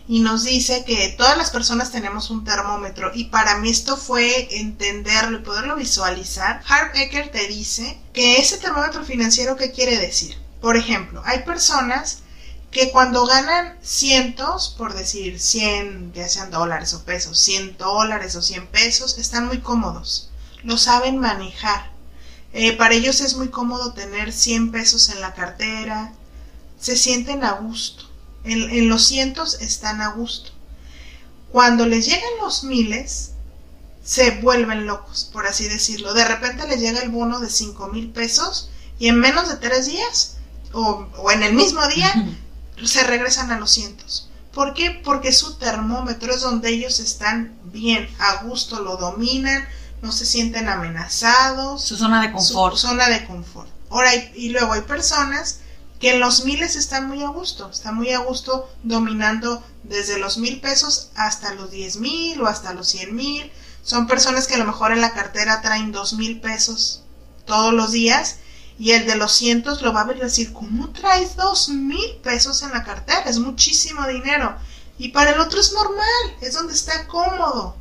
[0.08, 4.48] y nos dice que todas las personas tenemos un termómetro y para mí esto fue
[4.58, 6.62] entenderlo y poderlo visualizar.
[6.68, 10.38] Harv Eker te dice que ese termómetro financiero, ¿qué quiere decir?
[10.62, 12.20] Por ejemplo, hay personas
[12.72, 18.42] que cuando ganan cientos, por decir 100, ya sean dólares o pesos, 100 dólares o
[18.42, 20.30] 100 pesos, están muy cómodos,
[20.64, 21.92] lo saben manejar.
[22.54, 26.14] Eh, para ellos es muy cómodo tener 100 pesos en la cartera,
[26.80, 28.07] se sienten a gusto
[28.44, 30.52] en, los cientos están a gusto.
[31.52, 33.32] Cuando les llegan los miles,
[34.04, 36.14] se vuelven locos, por así decirlo.
[36.14, 38.70] De repente les llega el bono de cinco mil pesos
[39.00, 40.38] y en menos de tres días
[40.74, 42.14] o, o en el mismo día
[42.84, 44.30] se regresan a los cientos.
[44.54, 45.02] ¿Por qué?
[45.04, 49.68] Porque su termómetro es donde ellos están bien, a gusto, lo dominan,
[50.02, 51.84] no se sienten amenazados.
[51.84, 52.76] Su zona de confort.
[52.76, 53.70] Su zona de confort.
[53.90, 55.60] Ahora, y luego hay personas
[56.00, 60.38] que en los miles están muy a gusto, están muy a gusto dominando desde los
[60.38, 63.52] mil pesos hasta los diez mil o hasta los cien mil.
[63.84, 67.04] Son personas que a lo mejor en la cartera traen dos mil pesos
[67.46, 68.38] todos los días
[68.78, 72.18] y el de los cientos lo va a ver y decir, ¿cómo traes dos mil
[72.22, 73.22] pesos en la cartera?
[73.22, 74.56] Es muchísimo dinero.
[75.00, 77.77] Y para el otro es normal, es donde está cómodo.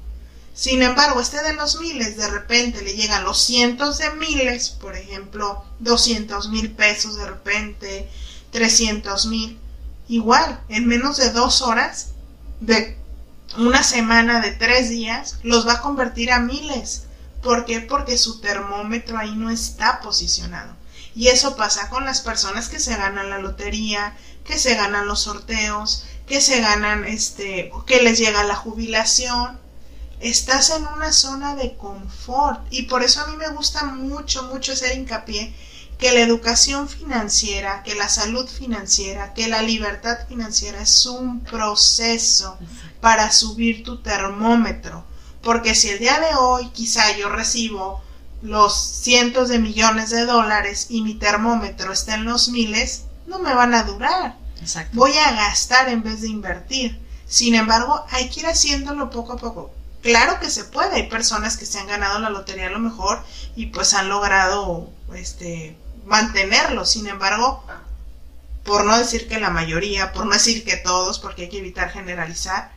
[0.57, 4.97] Sin embargo, este de los miles, de repente le llegan los cientos de miles, por
[4.97, 8.09] ejemplo, 200 mil pesos de repente,
[8.53, 9.59] 300 mil.
[10.09, 12.13] Igual, en menos de dos horas,
[12.61, 12.97] de
[13.59, 17.03] una semana, de tres días, los va a convertir a miles.
[17.43, 17.83] ¿Por qué?
[17.83, 20.75] Porque su termómetro ahí no está posicionado.
[21.15, 25.21] Y eso pasa con las personas que se ganan la lotería, que se ganan los
[25.21, 29.66] sorteos, que se ganan este, que les llega la jubilación
[30.21, 34.73] estás en una zona de confort y por eso a mí me gusta mucho, mucho
[34.73, 35.55] hacer hincapié
[35.99, 42.59] que la educación financiera, que la salud financiera, que la libertad financiera es un proceso
[43.01, 45.05] para subir tu termómetro.
[45.43, 48.03] Porque si el día de hoy quizá yo recibo
[48.43, 53.55] los cientos de millones de dólares y mi termómetro está en los miles, no me
[53.55, 54.37] van a durar.
[54.93, 57.01] Voy a gastar en vez de invertir.
[57.27, 59.73] Sin embargo, hay que ir haciéndolo poco a poco.
[60.07, 63.25] Claro que se puede, hay personas que se han ganado la lotería a lo mejor
[63.57, 66.85] y pues han logrado este mantenerlo.
[66.85, 67.67] Sin embargo,
[68.63, 71.91] por no decir que la mayoría, por no decir que todos, porque hay que evitar
[71.91, 72.71] generalizar,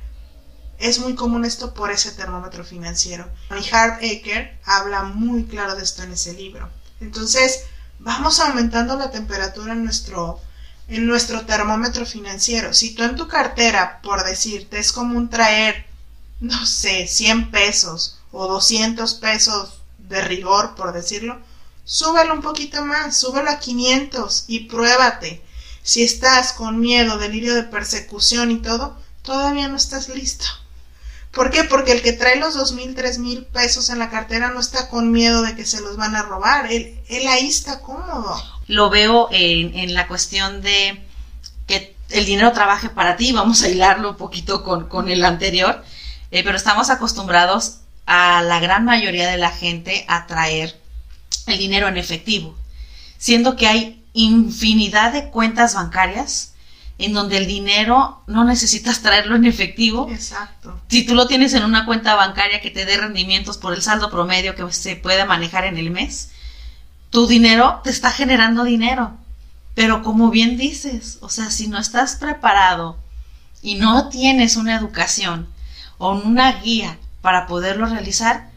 [0.79, 3.29] es muy común esto por ese termómetro financiero.
[3.51, 6.67] Y Hart Aker habla muy claro de esto en ese libro.
[6.99, 7.65] Entonces,
[7.99, 10.41] vamos aumentando la temperatura en nuestro,
[10.87, 12.73] en nuestro termómetro financiero.
[12.73, 15.88] Si tú en tu cartera, por decirte, es común traer,
[16.39, 21.39] no sé, 100 pesos o 200 pesos de rigor, por decirlo,
[21.83, 25.41] súbelo un poquito más, súbelo a 500 y pruébate.
[25.83, 30.45] Si estás con miedo, delirio de persecución y todo, todavía no estás listo.
[31.31, 31.63] ¿Por qué?
[31.63, 34.89] Porque el que trae los dos mil, tres mil pesos en la cartera no está
[34.89, 36.71] con miedo de que se los van a robar.
[36.71, 38.35] Él, él ahí está cómodo.
[38.67, 41.03] Lo veo en, en la cuestión de
[41.67, 43.31] que el dinero trabaje para ti.
[43.31, 45.83] Vamos a hilarlo un poquito con, con el anterior.
[46.31, 50.79] Eh, pero estamos acostumbrados a la gran mayoría de la gente a traer
[51.47, 52.55] el dinero en efectivo.
[53.17, 56.53] Siendo que hay infinidad de cuentas bancarias
[56.97, 60.09] en donde el dinero no necesitas traerlo en efectivo.
[60.11, 60.79] Exacto.
[60.89, 64.11] Si tú lo tienes en una cuenta bancaria que te dé rendimientos por el saldo
[64.11, 66.31] promedio que se puede manejar en el mes,
[67.09, 69.17] tu dinero te está generando dinero.
[69.75, 72.97] Pero como bien dices, o sea, si no estás preparado
[73.61, 75.47] y no tienes una educación
[75.99, 78.49] o una guía para poderlo realizar,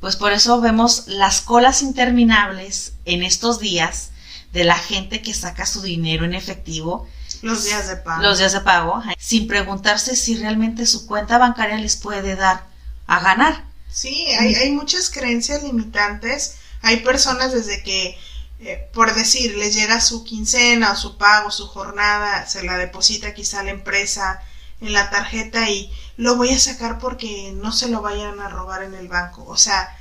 [0.00, 4.10] pues por eso vemos las colas interminables en estos días
[4.52, 7.08] de la gente que saca su dinero en efectivo
[7.42, 8.22] los días de pago.
[8.22, 12.66] Los días de pago, sin preguntarse si realmente su cuenta bancaria les puede dar
[13.06, 13.64] a ganar.
[13.90, 16.56] Sí, hay, hay muchas creencias limitantes.
[16.82, 18.18] Hay personas desde que,
[18.60, 23.34] eh, por decir, les llega su quincena o su pago, su jornada, se la deposita
[23.34, 24.42] quizá la empresa
[24.80, 28.82] en la tarjeta y lo voy a sacar porque no se lo vayan a robar
[28.82, 29.44] en el banco.
[29.46, 29.96] O sea,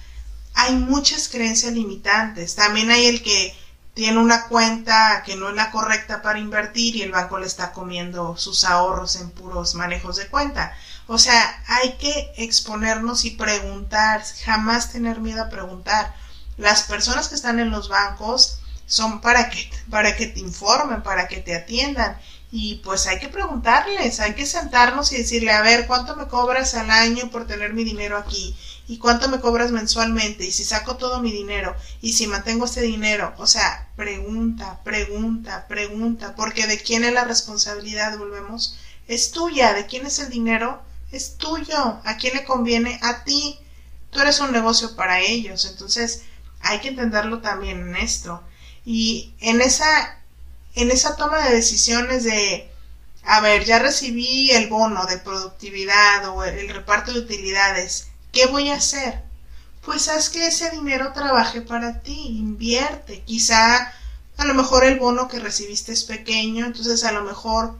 [0.54, 2.56] hay muchas creencias limitantes.
[2.56, 3.56] También hay el que
[3.94, 7.72] tiene una cuenta que no es la correcta para invertir y el banco le está
[7.72, 10.76] comiendo sus ahorros en puros manejos de cuenta.
[11.08, 16.14] O sea, hay que exponernos y preguntar, jamás tener miedo a preguntar.
[16.58, 21.28] Las personas que están en los bancos son para que, para que te informen, para
[21.28, 22.20] que te atiendan.
[22.52, 26.76] Y pues hay que preguntarles, hay que sentarnos y decirle, a ver, ¿cuánto me cobras
[26.76, 28.56] al año por tener mi dinero aquí?
[28.88, 30.46] ¿Y cuánto me cobras mensualmente?
[30.46, 31.76] ¿Y si saco todo mi dinero?
[32.02, 33.34] ¿Y si mantengo este dinero?
[33.38, 38.78] O sea, pregunta, pregunta, pregunta, porque de quién es la responsabilidad, volvemos,
[39.10, 40.82] es tuya, de quién es el dinero,
[41.12, 43.60] es tuyo, a quién le conviene, a ti,
[44.10, 46.24] tú eres un negocio para ellos, entonces
[46.62, 48.42] hay que entenderlo también en esto.
[48.86, 50.17] Y en esa,
[50.82, 52.70] en esa toma de decisiones de,
[53.24, 58.08] a ver, ya recibí el bono de productividad o el reparto de utilidades,
[58.38, 59.24] ¿Qué voy a hacer?
[59.84, 63.24] Pues haz que ese dinero trabaje para ti, invierte.
[63.24, 63.94] Quizá
[64.38, 67.76] a lo mejor el bono que recibiste es pequeño, entonces a lo mejor,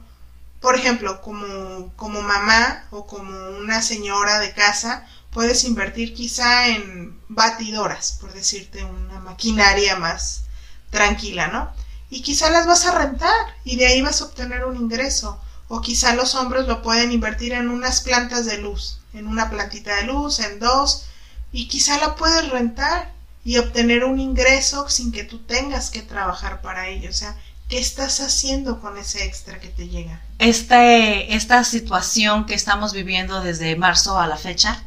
[0.60, 7.16] por ejemplo, como, como mamá o como una señora de casa, puedes invertir quizá en
[7.28, 10.42] batidoras, por decirte una maquinaria más
[10.90, 11.72] tranquila, ¿no?
[12.10, 15.40] Y quizá las vas a rentar y de ahí vas a obtener un ingreso.
[15.68, 19.96] O quizá los hombres lo pueden invertir en unas plantas de luz en una plantita
[19.96, 21.06] de luz, en dos,
[21.52, 23.12] y quizá la puedes rentar
[23.44, 27.10] y obtener un ingreso sin que tú tengas que trabajar para ello.
[27.10, 27.36] O sea,
[27.68, 30.20] ¿qué estás haciendo con ese extra que te llega?
[30.38, 34.84] Este, esta situación que estamos viviendo desde marzo a la fecha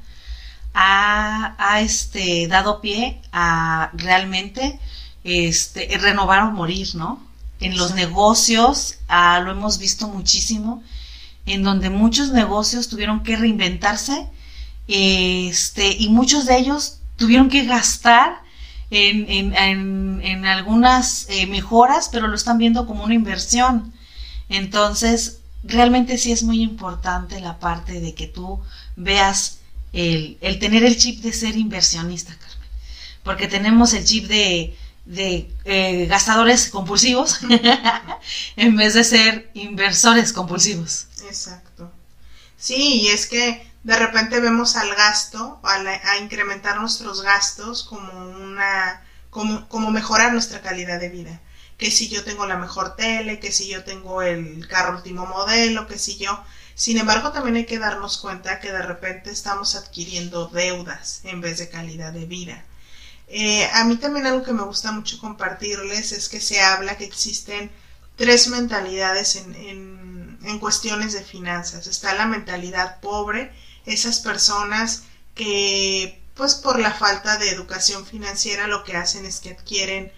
[0.74, 4.80] ha, ha este, dado pie a realmente
[5.24, 7.22] este, renovar o morir, ¿no?
[7.60, 10.84] En los negocios ah, lo hemos visto muchísimo
[11.46, 14.28] en donde muchos negocios tuvieron que reinventarse
[14.88, 18.42] este, y muchos de ellos tuvieron que gastar
[18.90, 23.94] en, en, algunas eh, mejoras, pero lo están viendo como una inversión.
[24.50, 28.60] Entonces, realmente sí es muy importante la parte de que tú
[28.98, 29.60] veas
[29.94, 32.68] el, el tener el chip de ser inversionista, Carmen.
[33.24, 34.76] Porque tenemos el chip de
[35.06, 37.40] de eh, gastadores compulsivos
[38.56, 41.08] en vez de ser inversores compulsivos.
[41.26, 41.92] Exacto.
[42.58, 48.12] Sí, y es que de repente vemos al gasto, a, a incrementar nuestros gastos como
[48.12, 51.42] una, como, como mejorar nuestra calidad de vida.
[51.78, 55.88] Que si yo tengo la mejor tele, que si yo tengo el carro último modelo,
[55.88, 56.44] que si yo...
[56.76, 61.58] Sin embargo, también hay que darnos cuenta que de repente estamos adquiriendo deudas en vez
[61.58, 62.66] de calidad de vida.
[63.34, 67.06] Eh, a mí también algo que me gusta mucho compartirles es que se habla que
[67.06, 67.72] existen
[68.18, 71.88] tres mentalidades en, en, en cuestiones de finanzas.
[71.88, 73.54] Está la mentalidad pobre,
[73.86, 75.04] esas personas
[75.34, 80.12] que pues por la falta de educación financiera lo que hacen es que adquieren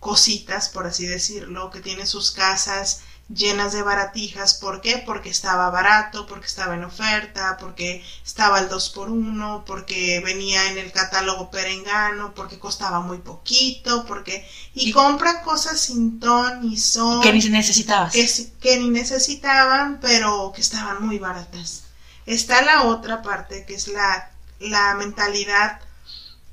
[0.00, 4.54] cositas, por así decirlo, que tienen sus casas llenas de baratijas.
[4.54, 5.02] ¿Por qué?
[5.04, 10.70] Porque estaba barato, porque estaba en oferta, porque estaba al 2 por 1 porque venía
[10.70, 14.46] en el catálogo perengano, porque costaba muy poquito, porque...
[14.74, 17.22] Y, compran cosas sin ton ni son...
[17.22, 18.12] Que ni necesitabas.
[18.12, 18.28] Que,
[18.60, 21.84] que ni necesitaban, pero que estaban muy baratas.
[22.26, 25.80] Está la otra parte, que es la, la mentalidad,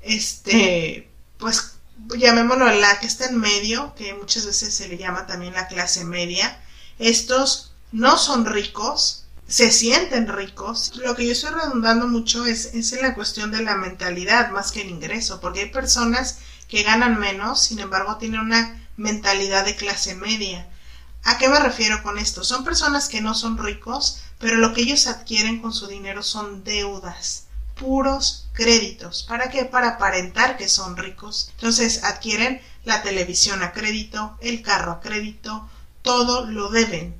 [0.02, 1.08] este,
[1.38, 1.71] pues
[2.14, 6.04] llamémoslo la que está en medio, que muchas veces se le llama también la clase
[6.04, 6.60] media,
[6.98, 10.92] estos no son ricos, se sienten ricos.
[10.96, 14.72] Lo que yo estoy redundando mucho es, es en la cuestión de la mentalidad más
[14.72, 16.38] que el ingreso, porque hay personas
[16.68, 20.68] que ganan menos, sin embargo tienen una mentalidad de clase media.
[21.24, 22.44] ¿A qué me refiero con esto?
[22.44, 26.64] Son personas que no son ricos, pero lo que ellos adquieren con su dinero son
[26.64, 29.24] deudas puros créditos.
[29.24, 29.64] ¿Para qué?
[29.64, 31.50] Para aparentar que son ricos.
[31.54, 35.68] Entonces adquieren la televisión a crédito, el carro a crédito,
[36.02, 37.14] todo lo deben.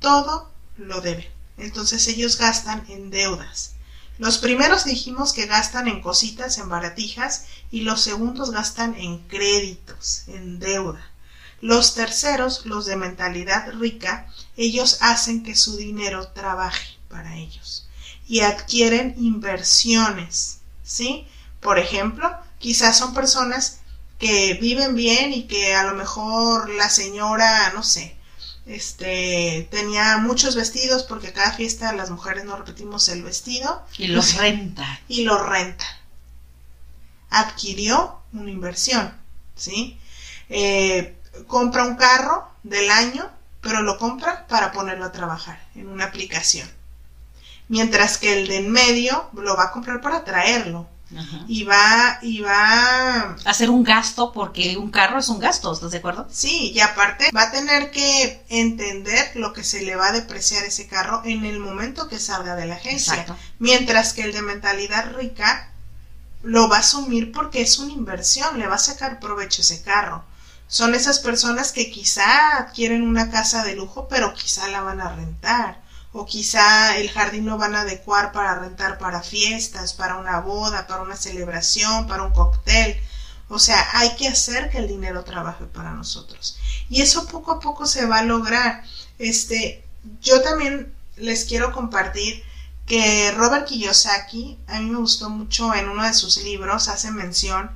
[0.00, 1.26] Todo lo deben.
[1.56, 3.72] Entonces ellos gastan en deudas.
[4.18, 10.24] Los primeros dijimos que gastan en cositas, en baratijas, y los segundos gastan en créditos,
[10.28, 11.12] en deuda.
[11.60, 17.87] Los terceros, los de mentalidad rica, ellos hacen que su dinero trabaje para ellos
[18.28, 21.26] y adquieren inversiones, ¿sí?
[21.60, 23.80] Por ejemplo, quizás son personas
[24.18, 28.16] que viven bien y que a lo mejor la señora, no sé,
[28.66, 33.82] este, tenía muchos vestidos porque cada fiesta las mujeres no repetimos el vestido.
[33.96, 35.00] Y los renta.
[35.08, 35.86] Y los renta.
[37.30, 39.10] Adquirió una inversión,
[39.56, 39.98] ¿sí?
[40.50, 41.16] Eh,
[41.46, 43.30] compra un carro del año,
[43.62, 46.77] pero lo compra para ponerlo a trabajar en una aplicación
[47.68, 50.88] mientras que el de en medio lo va a comprar para traerlo.
[51.46, 55.90] Y va, y va a hacer un gasto porque un carro es un gasto, ¿estás
[55.90, 56.28] de acuerdo?
[56.30, 60.64] Sí, y aparte va a tener que entender lo que se le va a depreciar
[60.64, 63.24] ese carro en el momento que salga de la agencia.
[63.58, 65.72] Mientras que el de mentalidad rica
[66.42, 70.24] lo va a asumir porque es una inversión, le va a sacar provecho ese carro.
[70.66, 75.14] Son esas personas que quizá adquieren una casa de lujo, pero quizá la van a
[75.14, 80.40] rentar o quizá el jardín lo van a adecuar para rentar para fiestas, para una
[80.40, 82.98] boda, para una celebración, para un cóctel.
[83.48, 86.58] O sea, hay que hacer que el dinero trabaje para nosotros.
[86.88, 88.82] Y eso poco a poco se va a lograr.
[89.18, 89.84] Este,
[90.20, 92.42] yo también les quiero compartir
[92.86, 97.70] que Robert Kiyosaki, a mí me gustó mucho en uno de sus libros, hace mención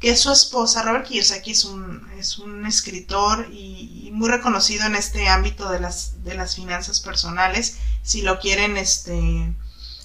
[0.00, 5.28] que su esposa, Robert Kiyosaki es un, es un escritor y, muy reconocido en este
[5.28, 7.78] ámbito de las, de las finanzas personales.
[8.02, 9.54] Si lo quieren este,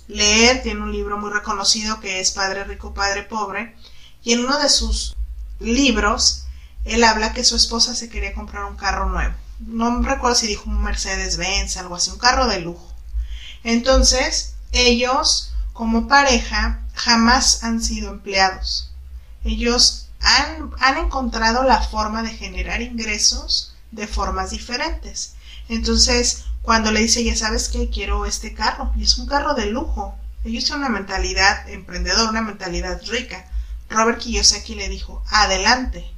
[0.08, 3.76] leer, tiene un libro muy reconocido que es Padre Rico, Padre Pobre.
[4.24, 5.16] Y en uno de sus
[5.60, 6.46] libros,
[6.86, 9.34] él habla que su esposa se quería comprar un carro nuevo.
[9.60, 12.94] No recuerdo si dijo un Mercedes-Benz, algo así, un carro de lujo.
[13.64, 18.93] Entonces, ellos, como pareja, jamás han sido empleados
[19.44, 25.36] ellos han, encontrado la forma de generar ingresos de formas diferentes.
[25.70, 29.68] Entonces, cuando le dice, ya sabes que quiero este carro, y es un carro de
[29.68, 30.16] lujo,
[30.46, 33.46] ellos tienen una mentalidad emprendedora, una mentalidad rica.
[33.90, 36.10] Robert Kiyosaki le dijo, adelante,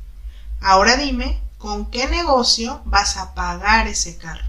[0.62, 4.46] ahora dime con qué negocio vas a pagar ese carro.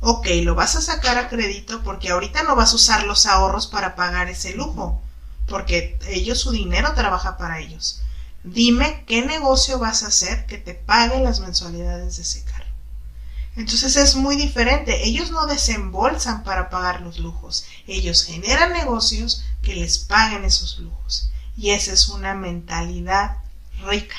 [0.00, 3.66] Ok, lo vas a sacar a crédito porque ahorita no vas a usar los ahorros
[3.66, 5.00] para pagar ese lujo,
[5.46, 8.02] porque ellos su dinero trabaja para ellos.
[8.44, 12.64] Dime qué negocio vas a hacer que te pague las mensualidades de ese carro.
[13.56, 15.08] Entonces es muy diferente.
[15.08, 17.64] Ellos no desembolsan para pagar los lujos.
[17.86, 21.30] Ellos generan negocios que les paguen esos lujos.
[21.56, 23.38] Y esa es una mentalidad
[23.86, 24.16] rica.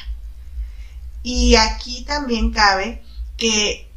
[1.21, 3.03] Y aquí también cabe
[3.37, 3.91] que,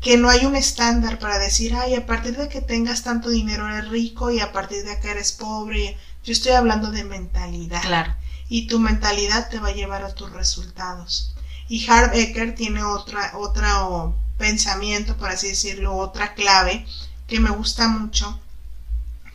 [0.00, 3.68] que no hay un estándar para decir, ay, a partir de que tengas tanto dinero
[3.68, 5.98] eres rico y a partir de que eres pobre.
[6.22, 7.82] Yo estoy hablando de mentalidad.
[7.82, 8.23] Claro
[8.54, 11.34] y tu mentalidad te va a llevar a tus resultados.
[11.68, 16.86] Y Harv Ecker tiene otra, otro pensamiento, por así decirlo, otra clave
[17.26, 18.38] que me gusta mucho,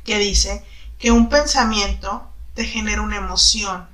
[0.06, 0.64] que dice
[0.98, 3.90] que un pensamiento te genera una emoción,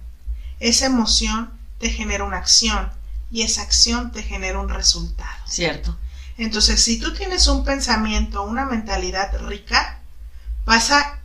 [0.60, 2.92] esa emoción te genera una acción
[3.32, 5.42] y esa acción te genera un resultado.
[5.48, 5.98] Cierto.
[6.38, 10.02] Entonces, si tú tienes un pensamiento, una mentalidad rica,
[10.66, 11.20] vas a,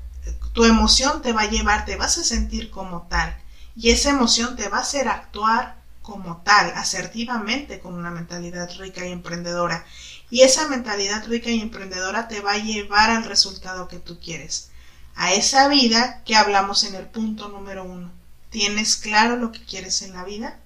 [0.54, 3.36] tu emoción te va a llevar, te vas a sentir como tal
[3.80, 9.06] y esa emoción te va a hacer actuar como tal, asertivamente, con una mentalidad rica
[9.06, 9.86] y emprendedora.
[10.28, 14.68] Y esa mentalidad rica y emprendedora te va a llevar al resultado que tú quieres,
[15.14, 18.12] a esa vida que hablamos en el punto número uno.
[18.50, 20.58] ¿Tienes claro lo que quieres en la vida?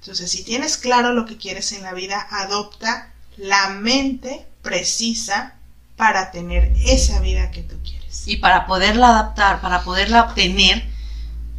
[0.00, 5.54] Entonces, si tienes claro lo que quieres en la vida, adopta la mente precisa
[5.96, 8.26] para tener esa vida que tú quieres.
[8.26, 10.91] Y para poderla adaptar, para poderla obtener,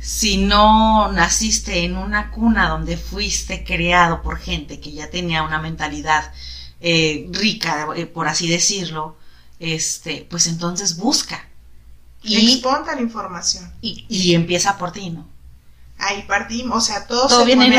[0.04, 5.62] si no naciste en una cuna donde fuiste criado por gente que ya tenía una
[5.62, 6.34] mentalidad
[6.82, 9.16] eh, rica, eh, por así decirlo,
[9.60, 11.48] este, pues entonces busca.
[12.22, 13.72] Y exponta la información.
[13.80, 15.26] Y, empieza por ti, ¿no?
[15.98, 17.74] Ahí partimos, o sea, todo, todo se viene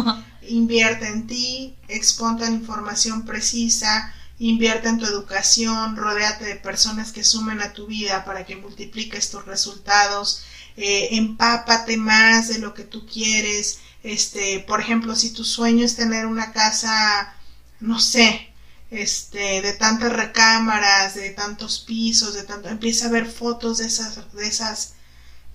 [0.48, 7.22] Invierte en ti, exponta la información precisa, invierte en tu educación, rodéate de personas que
[7.24, 10.44] sumen a tu vida para que multipliques tus resultados,
[10.76, 13.80] eh, empápate más de lo que tú quieres.
[14.02, 17.34] Este, por ejemplo, si tu sueño es tener una casa,
[17.80, 18.52] no sé,
[18.90, 24.32] este, de tantas recámaras, de tantos pisos, de tanto, empieza a ver fotos de esas,
[24.32, 24.94] de esas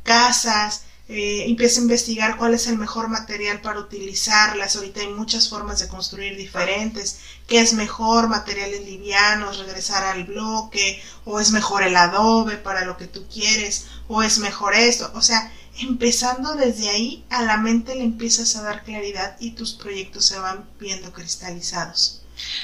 [0.03, 0.83] casas,
[1.13, 4.77] eh, empieza a investigar cuál es el mejor material para utilizarlas.
[4.77, 7.19] Ahorita hay muchas formas de construir diferentes.
[7.47, 8.29] ¿Qué es mejor?
[8.29, 13.87] Materiales livianos, regresar al bloque, o es mejor el adobe para lo que tú quieres,
[14.07, 15.11] o es mejor esto.
[15.13, 15.51] O sea,
[15.81, 20.39] empezando desde ahí, a la mente le empiezas a dar claridad y tus proyectos se
[20.39, 22.21] van viendo cristalizados.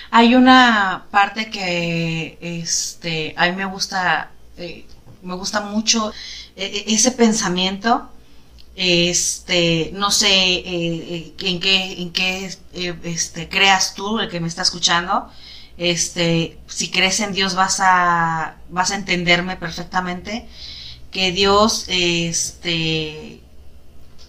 [0.10, 4.86] Hay una parte que este, a mí me gusta, eh,
[5.22, 6.14] me gusta mucho
[6.56, 8.10] eh, ese pensamiento
[8.80, 14.40] este, no sé eh, eh, en qué, en qué eh, este, creas tú, el que
[14.40, 15.32] me está escuchando.
[15.80, 20.48] Este, si crees en Dios vas a, vas a entenderme perfectamente
[21.10, 23.42] que Dios, este,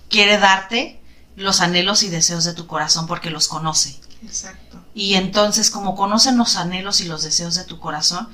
[0.09, 0.99] quiere darte
[1.37, 4.01] los anhelos y deseos de tu corazón porque los conoce.
[4.25, 4.83] Exacto.
[4.95, 8.29] Y entonces, como conocen los anhelos y los deseos de tu corazón,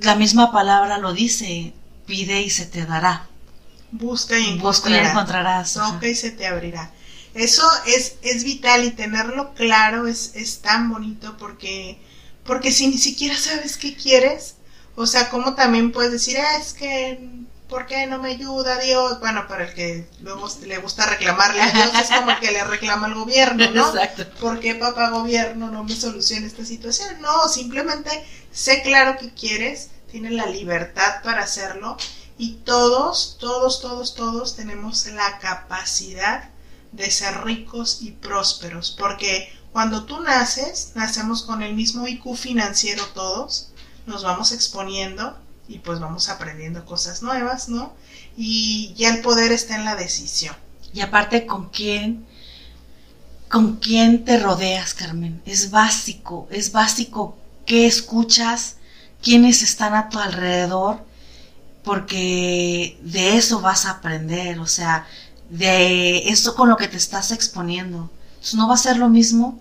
[0.00, 1.74] la misma palabra lo dice,
[2.06, 3.28] pide y se te dará.
[3.90, 4.58] Busca y
[4.94, 5.74] encontrarás.
[5.74, 6.92] Toca y se te abrirá.
[7.34, 11.98] Eso es, es vital y tenerlo claro es, es tan bonito porque,
[12.44, 14.56] porque si ni siquiera sabes qué quieres,
[14.96, 17.20] o sea, como también puedes decir, ah, es que,
[17.68, 19.20] ¿por qué no me ayuda Dios?
[19.20, 22.64] Bueno, para el que luego le gusta reclamarle a Dios, es como el que le
[22.64, 23.88] reclama al gobierno, ¿no?
[23.88, 24.26] Exacto.
[24.40, 27.20] ¿Por qué papá gobierno no me soluciona esta situación?
[27.20, 28.10] No, simplemente
[28.50, 31.96] sé claro que quieres, tienes la libertad para hacerlo
[32.38, 36.50] y todos, todos, todos, todos tenemos la capacidad
[36.92, 43.04] de ser ricos y prósperos, porque cuando tú naces, nacemos con el mismo IQ financiero
[43.12, 43.70] todos,
[44.06, 45.36] nos vamos exponiendo
[45.66, 47.92] y pues vamos aprendiendo cosas nuevas, ¿no?
[48.36, 50.56] Y ya el poder está en la decisión.
[50.94, 52.24] Y aparte, ¿con quién?
[53.50, 55.42] ¿Con quién te rodeas, Carmen?
[55.44, 57.36] Es básico, es básico
[57.66, 58.76] qué escuchas,
[59.22, 61.07] quiénes están a tu alrededor
[61.88, 65.06] porque de eso vas a aprender, o sea,
[65.48, 68.10] de eso con lo que te estás exponiendo.
[68.52, 69.58] No va a ser lo mismo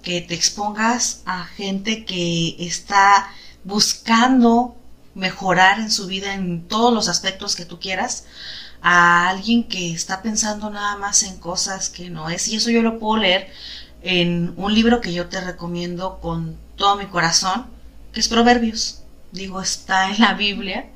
[0.00, 3.28] que te expongas a gente que está
[3.64, 4.76] buscando
[5.16, 8.26] mejorar en su vida en todos los aspectos que tú quieras,
[8.80, 12.46] a alguien que está pensando nada más en cosas que no es.
[12.46, 13.52] Y eso yo lo puedo leer
[14.02, 17.66] en un libro que yo te recomiendo con todo mi corazón,
[18.12, 19.00] que es Proverbios.
[19.32, 20.93] Digo, está en la Biblia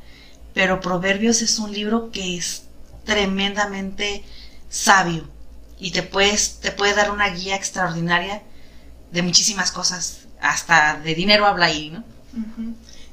[0.54, 2.64] pero Proverbios es un libro que es
[3.04, 4.24] tremendamente
[4.68, 5.28] sabio
[5.78, 8.42] y te, puedes, te puede dar una guía extraordinaria
[9.12, 12.04] de muchísimas cosas, hasta de dinero habla ahí, ¿no?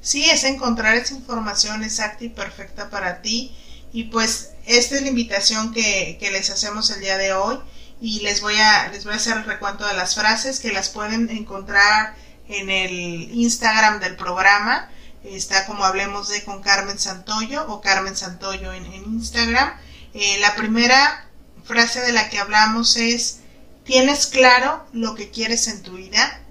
[0.02, 3.56] Sí, es encontrar esa información exacta y perfecta para ti.
[3.92, 7.58] Y pues esta es la invitación que, que les hacemos el día de hoy.
[8.02, 10.90] Y les voy a les voy a hacer el recuento de las frases que las
[10.90, 12.16] pueden encontrar
[12.50, 14.90] en el Instagram del programa
[15.30, 19.74] está como hablemos de con Carmen Santoyo o Carmen Santoyo en, Instagram.
[20.14, 21.30] Eh, la primera
[21.64, 23.40] frase de la que hablamos es,
[23.84, 26.42] ¿tienes claro lo que quieres en tu vida?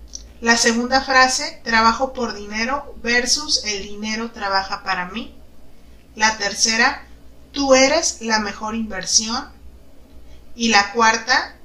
[0.41, 5.35] La segunda frase, trabajo por dinero versus el dinero trabaja para mí.
[6.17, 7.07] La tercera,
[7.53, 9.49] tú eres la mejor inversión.
[10.57, 11.57] Y la cuarta,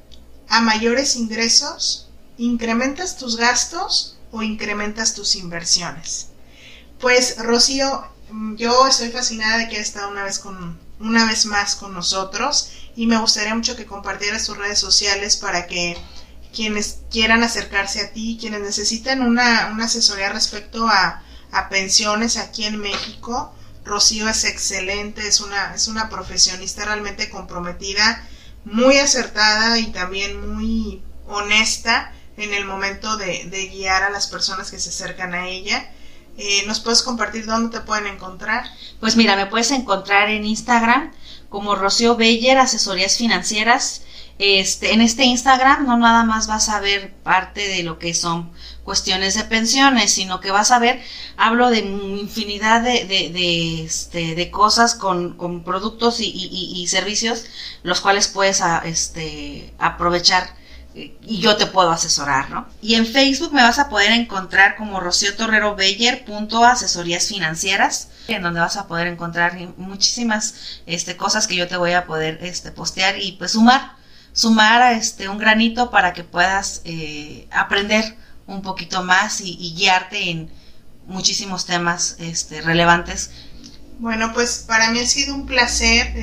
[0.47, 6.28] a mayores ingresos, ¿incrementas tus gastos o incrementas tus inversiones?
[6.99, 11.45] Pues Rocío, mm, yo estoy fascinada de que haya estado una vez con una vez
[11.45, 15.97] más con nosotros y me gustaría mucho que compartieras tus redes sociales para que
[16.53, 21.23] quienes quieran acercarse a ti, quienes necesiten una, una asesoría respecto a,
[21.53, 28.27] a, pensiones aquí en México, Rocío es excelente, es una, es una profesionista realmente comprometida,
[28.65, 34.69] muy acertada y también muy honesta en el momento de, de guiar a las personas
[34.69, 35.93] que se acercan a ella
[36.39, 38.65] eh, ¿Nos puedes compartir dónde te pueden encontrar?
[38.99, 41.11] Pues mira, me puedes encontrar en Instagram
[41.49, 44.03] como Rocío Beller, Asesorías Financieras.
[44.39, 48.51] este, en este Instagram no nada más vas a ver parte de lo que son
[48.83, 51.01] cuestiones de pensiones, sino que vas a ver,
[51.37, 57.45] hablo de infinidad de, de, de, este, cosas con, con productos y, y, y, servicios,
[57.83, 60.55] los cuales puedes este, aprovechar
[61.21, 62.67] y yo te puedo asesorar, ¿no?
[62.81, 68.09] Y en Facebook me vas a poder encontrar como Rocío Torrero Beyer, punto asesorías financieras,
[68.27, 72.39] en donde vas a poder encontrar muchísimas este, cosas que yo te voy a poder
[72.41, 73.93] este, postear y pues sumar,
[74.33, 80.29] sumar a este, un granito para que puedas eh, aprender un poquito más y, guiarte
[80.29, 80.51] en
[81.07, 83.31] muchísimos temas este, relevantes.
[83.99, 86.13] Bueno, pues para mí ha sido un placer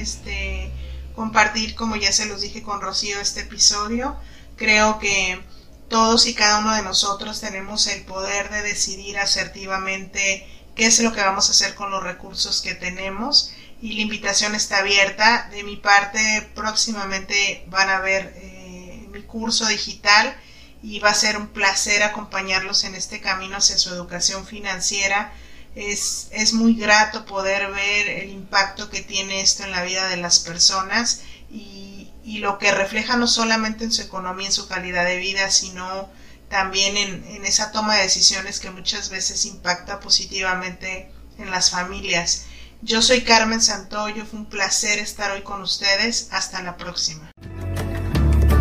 [1.14, 4.16] compartir, como ya se los dije con Rocío, este episodio.
[4.56, 5.40] Creo que
[5.88, 11.12] todos y cada uno de nosotros tenemos el poder de decidir asertivamente qué es lo
[11.12, 15.48] que vamos a hacer con los recursos que tenemos y la invitación está abierta.
[15.50, 20.36] De mi parte, próximamente van a ver eh, mi curso digital
[20.82, 25.32] y va a ser un placer acompañarlos en este camino hacia su educación financiera.
[25.74, 30.16] Es, es muy grato poder ver el impacto que tiene esto en la vida de
[30.16, 31.85] las personas y,
[32.26, 36.10] y lo que refleja no solamente en su economía, en su calidad de vida, sino
[36.48, 41.08] también en, en esa toma de decisiones que muchas veces impacta positivamente
[41.38, 42.46] en las familias.
[42.82, 46.28] Yo soy Carmen Santoyo, fue un placer estar hoy con ustedes.
[46.32, 47.30] Hasta la próxima.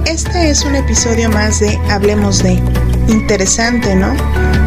[0.05, 2.94] Este es un episodio más de Hablemos de.
[3.07, 4.13] Interesante, ¿no?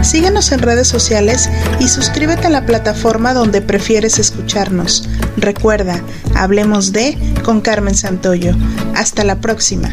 [0.03, 5.09] Síguenos en redes sociales y suscríbete a la plataforma donde prefieres escucharnos.
[5.37, 6.01] Recuerda,
[6.35, 8.55] Hablemos de con Carmen Santoyo.
[8.95, 9.91] Hasta la próxima.